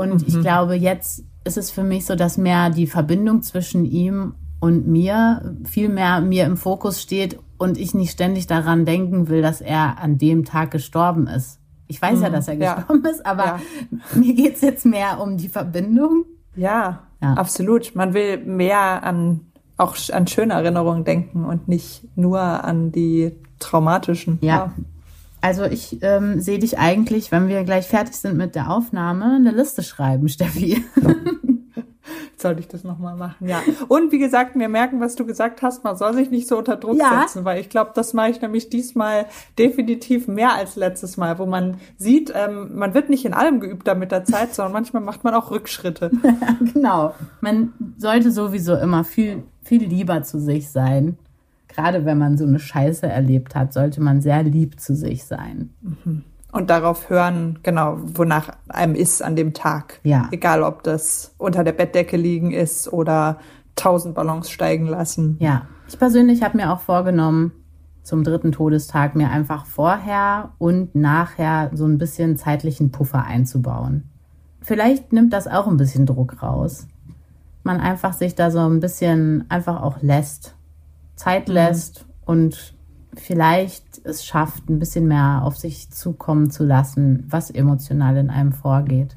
Und 0.00 0.22
mhm. 0.22 0.24
ich 0.26 0.40
glaube, 0.40 0.74
jetzt 0.74 1.24
ist 1.44 1.58
es 1.58 1.70
für 1.70 1.82
mich 1.82 2.06
so, 2.06 2.16
dass 2.16 2.38
mehr 2.38 2.70
die 2.70 2.86
Verbindung 2.86 3.42
zwischen 3.42 3.84
ihm 3.84 4.34
und 4.60 4.86
mir 4.86 5.56
viel 5.64 5.88
mehr 5.88 6.20
mir 6.20 6.44
im 6.44 6.56
Fokus 6.56 7.00
steht 7.00 7.38
und 7.58 7.78
ich 7.78 7.94
nicht 7.94 8.12
ständig 8.12 8.46
daran 8.46 8.84
denken 8.84 9.28
will, 9.28 9.42
dass 9.42 9.60
er 9.60 9.98
an 9.98 10.18
dem 10.18 10.44
Tag 10.44 10.70
gestorben 10.70 11.26
ist. 11.26 11.58
Ich 11.86 12.00
weiß 12.00 12.18
mhm, 12.18 12.24
ja, 12.24 12.30
dass 12.30 12.48
er 12.48 12.56
gestorben 12.56 13.02
ja. 13.04 13.10
ist, 13.10 13.26
aber 13.26 13.44
ja. 13.44 13.60
mir 14.14 14.34
geht's 14.34 14.60
jetzt 14.60 14.86
mehr 14.86 15.20
um 15.20 15.36
die 15.36 15.48
Verbindung. 15.48 16.24
Ja, 16.56 17.00
ja, 17.22 17.34
absolut. 17.34 17.94
Man 17.94 18.14
will 18.14 18.38
mehr 18.38 19.02
an 19.02 19.40
auch 19.76 19.96
an 20.12 20.26
schöne 20.26 20.54
Erinnerungen 20.54 21.04
denken 21.04 21.44
und 21.44 21.68
nicht 21.68 22.06
nur 22.16 22.40
an 22.40 22.92
die 22.92 23.32
traumatischen. 23.58 24.38
Ja. 24.42 24.74
Also 25.40 25.64
ich 25.64 25.98
ähm, 26.02 26.40
sehe 26.40 26.58
dich 26.58 26.78
eigentlich, 26.78 27.32
wenn 27.32 27.48
wir 27.48 27.64
gleich 27.64 27.86
fertig 27.86 28.14
sind 28.14 28.36
mit 28.36 28.54
der 28.54 28.70
Aufnahme, 28.70 29.36
eine 29.36 29.50
Liste 29.52 29.82
schreiben, 29.82 30.28
Steffi. 30.30 30.84
sollte 32.40 32.60
ich 32.60 32.68
das 32.68 32.84
nochmal 32.84 33.16
machen, 33.16 33.48
ja. 33.48 33.62
Und 33.88 34.12
wie 34.12 34.18
gesagt, 34.18 34.56
wir 34.56 34.68
merken, 34.68 35.00
was 35.00 35.14
du 35.14 35.26
gesagt 35.26 35.62
hast, 35.62 35.84
man 35.84 35.96
soll 35.96 36.14
sich 36.14 36.30
nicht 36.30 36.48
so 36.48 36.58
unter 36.58 36.76
Druck 36.76 36.98
ja. 36.98 37.20
setzen, 37.20 37.44
weil 37.44 37.60
ich 37.60 37.68
glaube, 37.68 37.92
das 37.94 38.14
mache 38.14 38.30
ich 38.30 38.40
nämlich 38.40 38.68
diesmal 38.68 39.26
definitiv 39.58 40.28
mehr 40.28 40.54
als 40.54 40.76
letztes 40.76 41.16
Mal, 41.16 41.38
wo 41.38 41.46
man 41.46 41.76
sieht, 41.98 42.32
ähm, 42.34 42.76
man 42.76 42.94
wird 42.94 43.10
nicht 43.10 43.24
in 43.24 43.34
allem 43.34 43.60
geübter 43.60 43.94
mit 43.94 44.12
der 44.12 44.24
Zeit, 44.24 44.54
sondern 44.54 44.72
manchmal 44.72 45.02
macht 45.02 45.24
man 45.24 45.34
auch 45.34 45.50
Rückschritte. 45.50 46.10
genau. 46.72 47.14
Man 47.40 47.72
sollte 47.98 48.30
sowieso 48.30 48.74
immer 48.76 49.04
viel, 49.04 49.42
viel 49.62 49.84
lieber 49.84 50.22
zu 50.22 50.40
sich 50.40 50.70
sein. 50.70 51.18
Gerade 51.74 52.04
wenn 52.04 52.18
man 52.18 52.36
so 52.36 52.44
eine 52.44 52.58
Scheiße 52.58 53.06
erlebt 53.06 53.54
hat, 53.54 53.72
sollte 53.72 54.00
man 54.00 54.20
sehr 54.20 54.42
lieb 54.42 54.80
zu 54.80 54.94
sich 54.94 55.24
sein. 55.24 55.70
Mhm 55.80 56.24
und 56.52 56.70
darauf 56.70 57.10
hören, 57.10 57.58
genau, 57.62 57.98
wonach 58.00 58.50
einem 58.68 58.94
ist 58.94 59.22
an 59.22 59.36
dem 59.36 59.54
Tag. 59.54 60.00
Ja. 60.02 60.28
Egal, 60.30 60.62
ob 60.62 60.82
das 60.82 61.34
unter 61.38 61.64
der 61.64 61.72
Bettdecke 61.72 62.16
liegen 62.16 62.50
ist 62.50 62.92
oder 62.92 63.38
tausend 63.76 64.14
Ballons 64.14 64.50
steigen 64.50 64.86
lassen. 64.86 65.36
Ja. 65.40 65.66
Ich 65.88 65.98
persönlich 65.98 66.42
habe 66.42 66.56
mir 66.56 66.72
auch 66.72 66.80
vorgenommen, 66.80 67.52
zum 68.02 68.24
dritten 68.24 68.52
Todestag 68.52 69.14
mir 69.14 69.30
einfach 69.30 69.66
vorher 69.66 70.50
und 70.58 70.94
nachher 70.94 71.70
so 71.74 71.84
ein 71.84 71.98
bisschen 71.98 72.36
zeitlichen 72.36 72.90
Puffer 72.90 73.24
einzubauen. 73.24 74.08
Vielleicht 74.62 75.12
nimmt 75.12 75.32
das 75.32 75.46
auch 75.46 75.66
ein 75.66 75.76
bisschen 75.76 76.06
Druck 76.06 76.42
raus. 76.42 76.86
Man 77.62 77.78
einfach 77.78 78.12
sich 78.12 78.34
da 78.34 78.50
so 78.50 78.60
ein 78.60 78.80
bisschen 78.80 79.44
einfach 79.48 79.82
auch 79.82 80.02
lässt, 80.02 80.56
Zeit 81.20 81.48
mhm. 81.48 81.54
lässt 81.54 82.06
und 82.24 82.74
vielleicht 83.14 84.04
es 84.04 84.24
schafft, 84.24 84.68
ein 84.68 84.78
bisschen 84.78 85.06
mehr 85.06 85.42
auf 85.44 85.56
sich 85.56 85.90
zukommen 85.90 86.50
zu 86.50 86.64
lassen, 86.64 87.24
was 87.28 87.50
emotional 87.50 88.16
in 88.16 88.30
einem 88.30 88.52
vorgeht. 88.52 89.16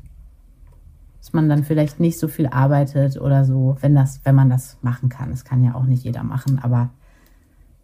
Dass 1.20 1.32
man 1.32 1.48
dann 1.48 1.64
vielleicht 1.64 2.00
nicht 2.00 2.20
so 2.20 2.28
viel 2.28 2.48
arbeitet 2.48 3.20
oder 3.20 3.46
so, 3.46 3.78
wenn 3.80 3.96
das, 3.96 4.20
wenn 4.26 4.36
man 4.36 4.50
das 4.50 4.78
machen 4.82 5.10
kann. 5.10 5.30
Das 5.30 5.46
kann 5.46 5.64
ja 5.64 5.76
auch 5.76 5.86
nicht 5.86 6.04
jeder 6.04 6.24
machen, 6.24 6.60
aber 6.62 6.90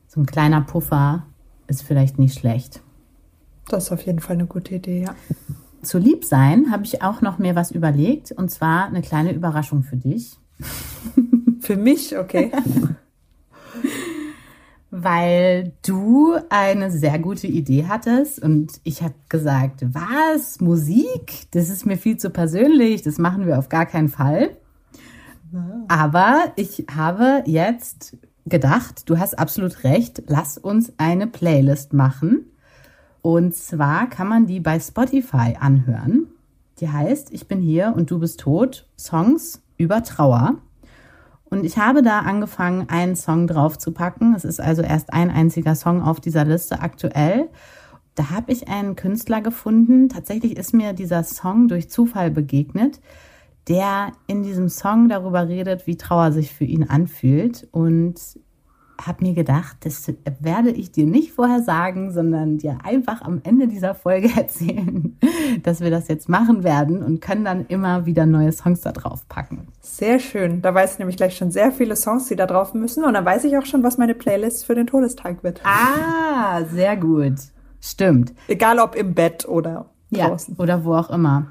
so 0.08 0.20
ein 0.20 0.26
kleiner 0.26 0.62
Puffer 0.62 1.24
ist 1.68 1.84
vielleicht 1.84 2.20
nicht 2.20 2.38
schlecht. 2.38 2.82
Das 3.70 3.86
ist 3.86 3.92
auf 3.92 4.02
jeden 4.02 4.20
Fall 4.20 4.36
eine 4.36 4.48
gute 4.48 4.76
Idee, 4.76 5.04
ja. 5.04 5.16
Zu 5.82 5.98
lieb 5.98 6.26
sein 6.26 6.72
habe 6.72 6.84
ich 6.84 7.02
auch 7.04 7.22
noch 7.22 7.38
mir 7.38 7.56
was 7.56 7.72
überlegt 7.72 8.34
und 8.34 8.52
zwar 8.52 8.88
eine 8.88 9.02
kleine 9.02 9.32
Überraschung 9.32 9.84
für 9.84 9.96
dich. 9.96 10.38
für 11.62 11.78
mich, 11.78 12.18
okay. 12.18 12.52
weil 15.04 15.74
du 15.86 16.36
eine 16.50 16.92
sehr 16.92 17.20
gute 17.20 17.48
Idee 17.48 17.86
hattest 17.88 18.42
und 18.42 18.80
ich 18.84 19.02
habe 19.02 19.14
gesagt, 19.30 19.86
was, 19.94 20.60
Musik? 20.62 21.48
Das 21.52 21.70
ist 21.70 21.86
mir 21.86 21.98
viel 21.98 22.18
zu 22.18 22.30
persönlich, 22.30 23.02
das 23.02 23.18
machen 23.18 23.46
wir 23.46 23.58
auf 23.58 23.70
gar 23.70 23.86
keinen 23.86 24.10
Fall. 24.10 24.52
Aber 25.88 26.52
ich 26.56 26.86
habe 26.96 27.44
jetzt 27.46 28.18
gedacht, 28.46 29.10
du 29.10 29.18
hast 29.18 29.38
absolut 29.38 29.84
recht, 29.84 30.24
lass 30.28 30.58
uns 30.58 30.94
eine 30.98 31.28
Playlist 31.28 31.94
machen. 31.94 32.46
Und 33.22 33.56
zwar 33.56 34.10
kann 34.10 34.28
man 34.28 34.46
die 34.46 34.60
bei 34.60 34.80
Spotify 34.80 35.56
anhören. 35.60 36.28
Die 36.80 36.90
heißt 36.90 37.34
Ich 37.34 37.48
bin 37.48 37.60
hier 37.60 37.94
und 37.96 38.12
du 38.12 38.20
bist 38.20 38.40
tot, 38.40 38.88
Songs 38.98 39.62
über 39.78 40.04
Trauer. 40.04 40.58
Und 41.50 41.64
ich 41.64 41.78
habe 41.78 42.02
da 42.02 42.20
angefangen, 42.20 42.90
einen 42.90 43.16
Song 43.16 43.48
draufzupacken. 43.48 44.36
Es 44.36 44.46
ist 44.46 44.60
also 44.60 44.82
erst 44.82 45.14
ein 45.14 45.32
einziger 45.32 45.76
Song 45.76 46.02
auf 46.02 46.20
dieser 46.20 46.46
Liste 46.46 46.82
aktuell. 46.82 47.50
Da 48.16 48.30
habe 48.30 48.52
ich 48.52 48.68
einen 48.68 48.96
Künstler 48.96 49.42
gefunden. 49.42 50.10
Tatsächlich 50.10 50.58
ist 50.58 50.74
mir 50.74 50.94
dieser 50.94 51.24
Song 51.24 51.68
durch 51.68 51.90
Zufall 51.90 52.32
begegnet, 52.32 53.00
der 53.68 54.12
in 54.28 54.44
diesem 54.44 54.70
Song 54.70 55.10
darüber 55.10 55.48
redet, 55.48 55.88
wie 55.88 55.98
Trauer 55.98 56.32
sich 56.32 56.54
für 56.54 56.66
ihn 56.66 56.84
anfühlt. 56.84 57.68
Und 57.72 58.20
habe 59.00 59.24
mir 59.24 59.34
gedacht, 59.34 59.78
das 59.82 60.12
werde 60.40 60.72
ich 60.72 60.92
dir 60.92 61.06
nicht 61.06 61.32
vorher 61.32 61.62
sagen, 61.62 62.12
sondern 62.12 62.58
dir 62.58 62.80
einfach 62.84 63.22
am 63.22 63.42
Ende 63.44 63.68
dieser 63.68 63.96
Folge 63.96 64.30
erzählen, 64.36 65.18
dass 65.64 65.82
wir 65.82 65.90
das 65.90 66.08
jetzt 66.08 66.30
machen 66.30 66.64
werden 66.64 67.04
und 67.04 67.22
können 67.22 67.46
dann 67.46 67.66
immer 67.68 68.06
wieder 68.06 68.26
neue 68.26 68.52
Songs 68.52 68.82
da 68.82 68.92
drauf 68.92 69.28
packen. 69.28 69.68
Sehr 69.82 70.20
schön. 70.20 70.62
Da 70.62 70.74
weiß 70.74 70.94
ich 70.94 71.00
nämlich 71.00 71.18
gleich 71.18 71.38
schon 71.38 71.52
sehr 71.52 71.72
viele 71.72 71.96
Songs, 71.96 72.28
die 72.28 72.36
da 72.36 72.46
drauf 72.46 72.74
müssen. 72.74 73.04
Und 73.04 73.14
dann 73.14 73.26
weiß 73.26 73.44
ich 73.46 73.58
auch 73.58 73.66
schon, 73.66 73.84
was 73.84 73.98
meine 73.98 74.16
Playlist 74.16 74.66
für 74.66 74.76
den 74.76 74.88
Todestag 74.88 75.44
wird. 75.44 75.62
Ah, 75.64 76.64
sehr 76.66 76.98
gut. 76.98 77.36
Stimmt. 77.82 78.34
Egal 78.48 78.80
ob 78.80 78.96
im 78.96 79.14
Bett 79.14 79.48
oder 79.48 79.90
draußen. 80.12 80.56
Ja, 80.58 80.64
oder 80.64 80.84
wo 80.84 80.96
auch 80.96 81.10
immer. 81.10 81.48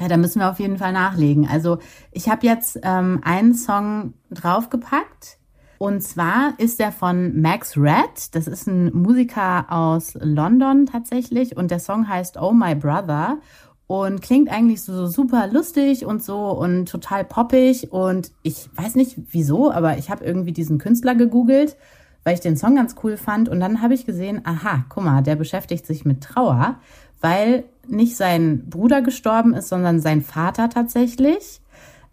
Ja, 0.00 0.08
da 0.08 0.16
müssen 0.16 0.40
wir 0.40 0.50
auf 0.50 0.60
jeden 0.60 0.78
Fall 0.78 0.92
nachlegen. 0.92 1.48
Also 1.48 1.78
ich 2.12 2.28
habe 2.28 2.46
jetzt 2.46 2.78
ähm, 2.82 3.20
einen 3.24 3.54
Song 3.54 4.14
draufgepackt 4.30 5.37
und 5.78 6.02
zwar 6.02 6.54
ist 6.58 6.80
er 6.80 6.90
von 6.90 7.40
Max 7.40 7.76
Red. 7.76 8.34
Das 8.34 8.48
ist 8.48 8.66
ein 8.66 8.92
Musiker 8.92 9.66
aus 9.72 10.14
London 10.20 10.86
tatsächlich. 10.86 11.56
Und 11.56 11.70
der 11.70 11.78
Song 11.78 12.08
heißt 12.08 12.36
Oh 12.36 12.52
My 12.52 12.74
Brother 12.74 13.38
und 13.86 14.20
klingt 14.20 14.50
eigentlich 14.50 14.82
so 14.82 15.06
super 15.06 15.46
lustig 15.46 16.04
und 16.04 16.22
so 16.22 16.50
und 16.50 16.88
total 16.88 17.24
poppig. 17.24 17.92
Und 17.92 18.32
ich 18.42 18.68
weiß 18.74 18.96
nicht 18.96 19.18
wieso, 19.30 19.70
aber 19.70 19.98
ich 19.98 20.10
habe 20.10 20.24
irgendwie 20.24 20.52
diesen 20.52 20.78
Künstler 20.78 21.14
gegoogelt, 21.14 21.76
weil 22.24 22.34
ich 22.34 22.40
den 22.40 22.56
Song 22.56 22.74
ganz 22.74 22.96
cool 23.04 23.16
fand. 23.16 23.48
Und 23.48 23.60
dann 23.60 23.80
habe 23.80 23.94
ich 23.94 24.04
gesehen, 24.04 24.40
aha, 24.44 24.84
guck 24.88 25.04
mal, 25.04 25.22
der 25.22 25.36
beschäftigt 25.36 25.86
sich 25.86 26.04
mit 26.04 26.22
Trauer, 26.22 26.80
weil 27.20 27.64
nicht 27.86 28.16
sein 28.16 28.68
Bruder 28.68 29.00
gestorben 29.00 29.54
ist, 29.54 29.68
sondern 29.68 30.00
sein 30.00 30.22
Vater 30.22 30.68
tatsächlich 30.70 31.60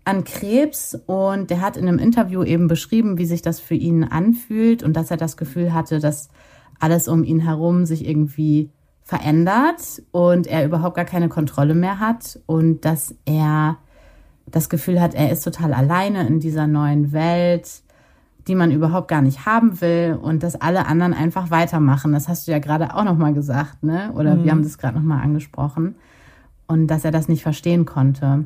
an 0.05 0.23
Krebs 0.23 0.97
und 1.07 1.49
der 1.49 1.61
hat 1.61 1.77
in 1.77 1.87
einem 1.87 1.99
Interview 1.99 2.43
eben 2.43 2.67
beschrieben, 2.67 3.17
wie 3.17 3.25
sich 3.25 3.41
das 3.41 3.59
für 3.59 3.73
ihn 3.73 4.03
anfühlt 4.03 4.83
und 4.83 4.95
dass 4.95 5.11
er 5.11 5.17
das 5.17 5.35
Gefühl 5.35 5.73
hatte, 5.73 5.99
dass 5.99 6.29
alles 6.79 7.07
um 7.07 7.23
ihn 7.23 7.39
herum 7.39 7.85
sich 7.85 8.07
irgendwie 8.07 8.69
verändert 9.03 10.01
und 10.11 10.47
er 10.47 10.65
überhaupt 10.65 10.95
gar 10.95 11.05
keine 11.05 11.29
Kontrolle 11.29 11.73
mehr 11.73 11.99
hat 11.99 12.39
und 12.45 12.85
dass 12.85 13.15
er 13.25 13.77
das 14.45 14.69
Gefühl 14.69 15.01
hat, 15.01 15.15
er 15.15 15.31
ist 15.31 15.43
total 15.43 15.73
alleine 15.73 16.27
in 16.27 16.39
dieser 16.39 16.67
neuen 16.67 17.11
Welt, 17.11 17.81
die 18.47 18.55
man 18.55 18.71
überhaupt 18.71 19.07
gar 19.07 19.21
nicht 19.21 19.47
haben 19.47 19.81
will 19.81 20.17
und 20.21 20.43
dass 20.43 20.55
alle 20.55 20.85
anderen 20.85 21.13
einfach 21.13 21.49
weitermachen. 21.49 22.13
Das 22.13 22.27
hast 22.27 22.47
du 22.47 22.51
ja 22.51 22.59
gerade 22.59 22.93
auch 22.95 23.03
noch 23.03 23.17
mal 23.17 23.33
gesagt, 23.33 23.83
ne? 23.83 24.11
Oder 24.13 24.35
mhm. 24.35 24.43
wir 24.43 24.51
haben 24.51 24.63
das 24.63 24.77
gerade 24.77 24.95
noch 24.97 25.03
mal 25.03 25.21
angesprochen 25.21 25.95
und 26.67 26.87
dass 26.87 27.05
er 27.05 27.11
das 27.11 27.27
nicht 27.27 27.41
verstehen 27.41 27.85
konnte. 27.85 28.45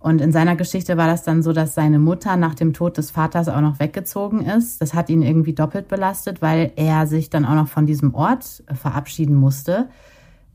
Und 0.00 0.20
in 0.20 0.30
seiner 0.30 0.54
Geschichte 0.54 0.96
war 0.96 1.08
das 1.08 1.24
dann 1.24 1.42
so, 1.42 1.52
dass 1.52 1.74
seine 1.74 1.98
Mutter 1.98 2.36
nach 2.36 2.54
dem 2.54 2.72
Tod 2.72 2.96
des 2.98 3.10
Vaters 3.10 3.48
auch 3.48 3.60
noch 3.60 3.80
weggezogen 3.80 4.42
ist. 4.42 4.80
Das 4.80 4.94
hat 4.94 5.10
ihn 5.10 5.22
irgendwie 5.22 5.54
doppelt 5.54 5.88
belastet, 5.88 6.40
weil 6.40 6.72
er 6.76 7.06
sich 7.08 7.30
dann 7.30 7.44
auch 7.44 7.56
noch 7.56 7.68
von 7.68 7.84
diesem 7.84 8.14
Ort 8.14 8.62
äh, 8.66 8.74
verabschieden 8.74 9.34
musste, 9.34 9.88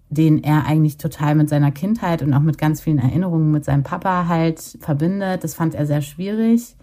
den 0.09 0.43
er 0.43 0.65
eigentlich 0.65 0.97
total 0.97 1.35
mit 1.35 1.49
seiner 1.49 1.71
Kindheit 1.71 2.21
und 2.21 2.33
auch 2.33 2.39
mit 2.39 2.57
ganz 2.57 2.79
vielen 2.79 2.99
Erinnerungen 2.99 3.51
mit 3.51 3.65
seinem 3.65 3.83
Papa 3.83 4.27
halt 4.29 4.77
verbindet. 4.79 5.43
Das 5.43 5.55
fand 5.55 5.75
er 5.75 5.85
sehr 5.85 6.01
schwierig. 6.01 6.77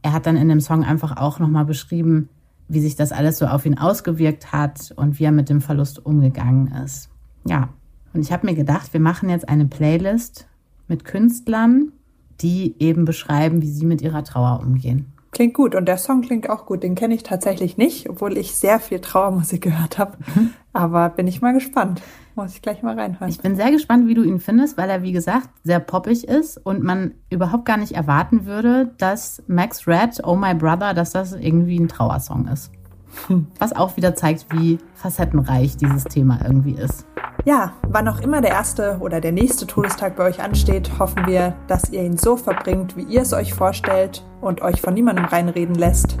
er 0.00 0.12
hat 0.12 0.26
dann 0.26 0.36
in 0.36 0.48
dem 0.48 0.60
Song 0.60 0.84
einfach 0.84 1.16
auch 1.16 1.38
nochmal 1.38 1.64
beschrieben, 1.66 2.30
wie 2.68 2.80
sich 2.80 2.96
das 2.96 3.12
alles 3.12 3.38
so 3.38 3.46
auf 3.46 3.66
ihn 3.66 3.76
ausgewirkt 3.76 4.52
hat 4.52 4.92
und 4.96 5.18
wie 5.18 5.24
er 5.24 5.32
mit 5.32 5.50
dem 5.50 5.60
Verlust 5.60 6.04
umgegangen 6.04 6.68
ist. 6.84 7.10
Ja, 7.44 7.68
und 8.14 8.22
ich 8.22 8.32
habe 8.32 8.46
mir 8.46 8.54
gedacht, 8.54 8.92
wir 8.94 9.00
machen 9.00 9.28
jetzt 9.28 9.48
eine 9.48 9.66
Playlist 9.66 10.46
mit 10.88 11.04
Künstlern, 11.04 11.92
die 12.40 12.74
eben 12.78 13.04
beschreiben, 13.04 13.62
wie 13.62 13.70
sie 13.70 13.86
mit 13.86 14.02
ihrer 14.02 14.24
Trauer 14.24 14.60
umgehen. 14.62 15.12
Klingt 15.32 15.54
gut 15.54 15.74
und 15.74 15.86
der 15.86 15.96
Song 15.96 16.20
klingt 16.20 16.50
auch 16.50 16.66
gut. 16.66 16.82
Den 16.82 16.94
kenne 16.94 17.14
ich 17.14 17.22
tatsächlich 17.22 17.78
nicht, 17.78 18.10
obwohl 18.10 18.36
ich 18.36 18.54
sehr 18.54 18.78
viel 18.80 19.00
Trauermusik 19.00 19.62
gehört 19.62 19.98
habe. 19.98 20.18
Mhm. 20.34 20.50
Aber 20.74 21.08
bin 21.08 21.26
ich 21.26 21.40
mal 21.40 21.54
gespannt. 21.54 22.02
Muss 22.34 22.54
ich 22.54 22.60
gleich 22.60 22.82
mal 22.82 22.98
reinhören. 22.98 23.30
Ich 23.30 23.40
bin 23.40 23.56
sehr 23.56 23.70
gespannt, 23.70 24.06
wie 24.08 24.14
du 24.14 24.22
ihn 24.22 24.40
findest, 24.40 24.76
weil 24.76 24.90
er, 24.90 25.02
wie 25.02 25.12
gesagt, 25.12 25.48
sehr 25.64 25.80
poppig 25.80 26.28
ist 26.28 26.58
und 26.58 26.82
man 26.82 27.12
überhaupt 27.30 27.64
gar 27.64 27.78
nicht 27.78 27.92
erwarten 27.92 28.44
würde, 28.44 28.92
dass 28.98 29.42
Max 29.46 29.86
Red, 29.86 30.20
Oh 30.22 30.36
My 30.36 30.54
Brother, 30.54 30.92
dass 30.92 31.12
das 31.12 31.32
irgendwie 31.32 31.78
ein 31.78 31.88
Trauersong 31.88 32.48
ist. 32.48 32.70
Was 33.58 33.74
auch 33.74 33.96
wieder 33.96 34.14
zeigt, 34.14 34.46
wie 34.50 34.78
facettenreich 34.94 35.76
dieses 35.76 36.04
Thema 36.04 36.40
irgendwie 36.44 36.72
ist. 36.72 37.06
Ja, 37.44 37.72
wann 37.88 38.06
auch 38.08 38.20
immer 38.20 38.40
der 38.40 38.52
erste 38.52 38.98
oder 39.00 39.20
der 39.20 39.32
nächste 39.32 39.66
Todestag 39.66 40.16
bei 40.16 40.24
euch 40.24 40.40
ansteht, 40.40 40.98
hoffen 40.98 41.26
wir, 41.26 41.54
dass 41.66 41.90
ihr 41.90 42.02
ihn 42.02 42.16
so 42.16 42.36
verbringt, 42.36 42.96
wie 42.96 43.02
ihr 43.02 43.22
es 43.22 43.32
euch 43.32 43.52
vorstellt 43.52 44.24
und 44.40 44.62
euch 44.62 44.80
von 44.80 44.94
niemandem 44.94 45.24
reinreden 45.24 45.74
lässt. 45.74 46.18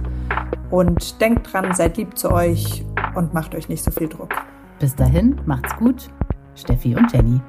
Und 0.70 1.20
denkt 1.20 1.52
dran, 1.52 1.74
seid 1.74 1.96
lieb 1.96 2.18
zu 2.18 2.32
euch 2.32 2.84
und 3.14 3.34
macht 3.34 3.54
euch 3.54 3.68
nicht 3.68 3.84
so 3.84 3.90
viel 3.90 4.08
Druck. 4.08 4.30
Bis 4.80 4.96
dahin, 4.96 5.40
macht's 5.46 5.76
gut. 5.76 6.08
Steffi 6.54 6.96
und 6.96 7.12
Jenny. 7.12 7.40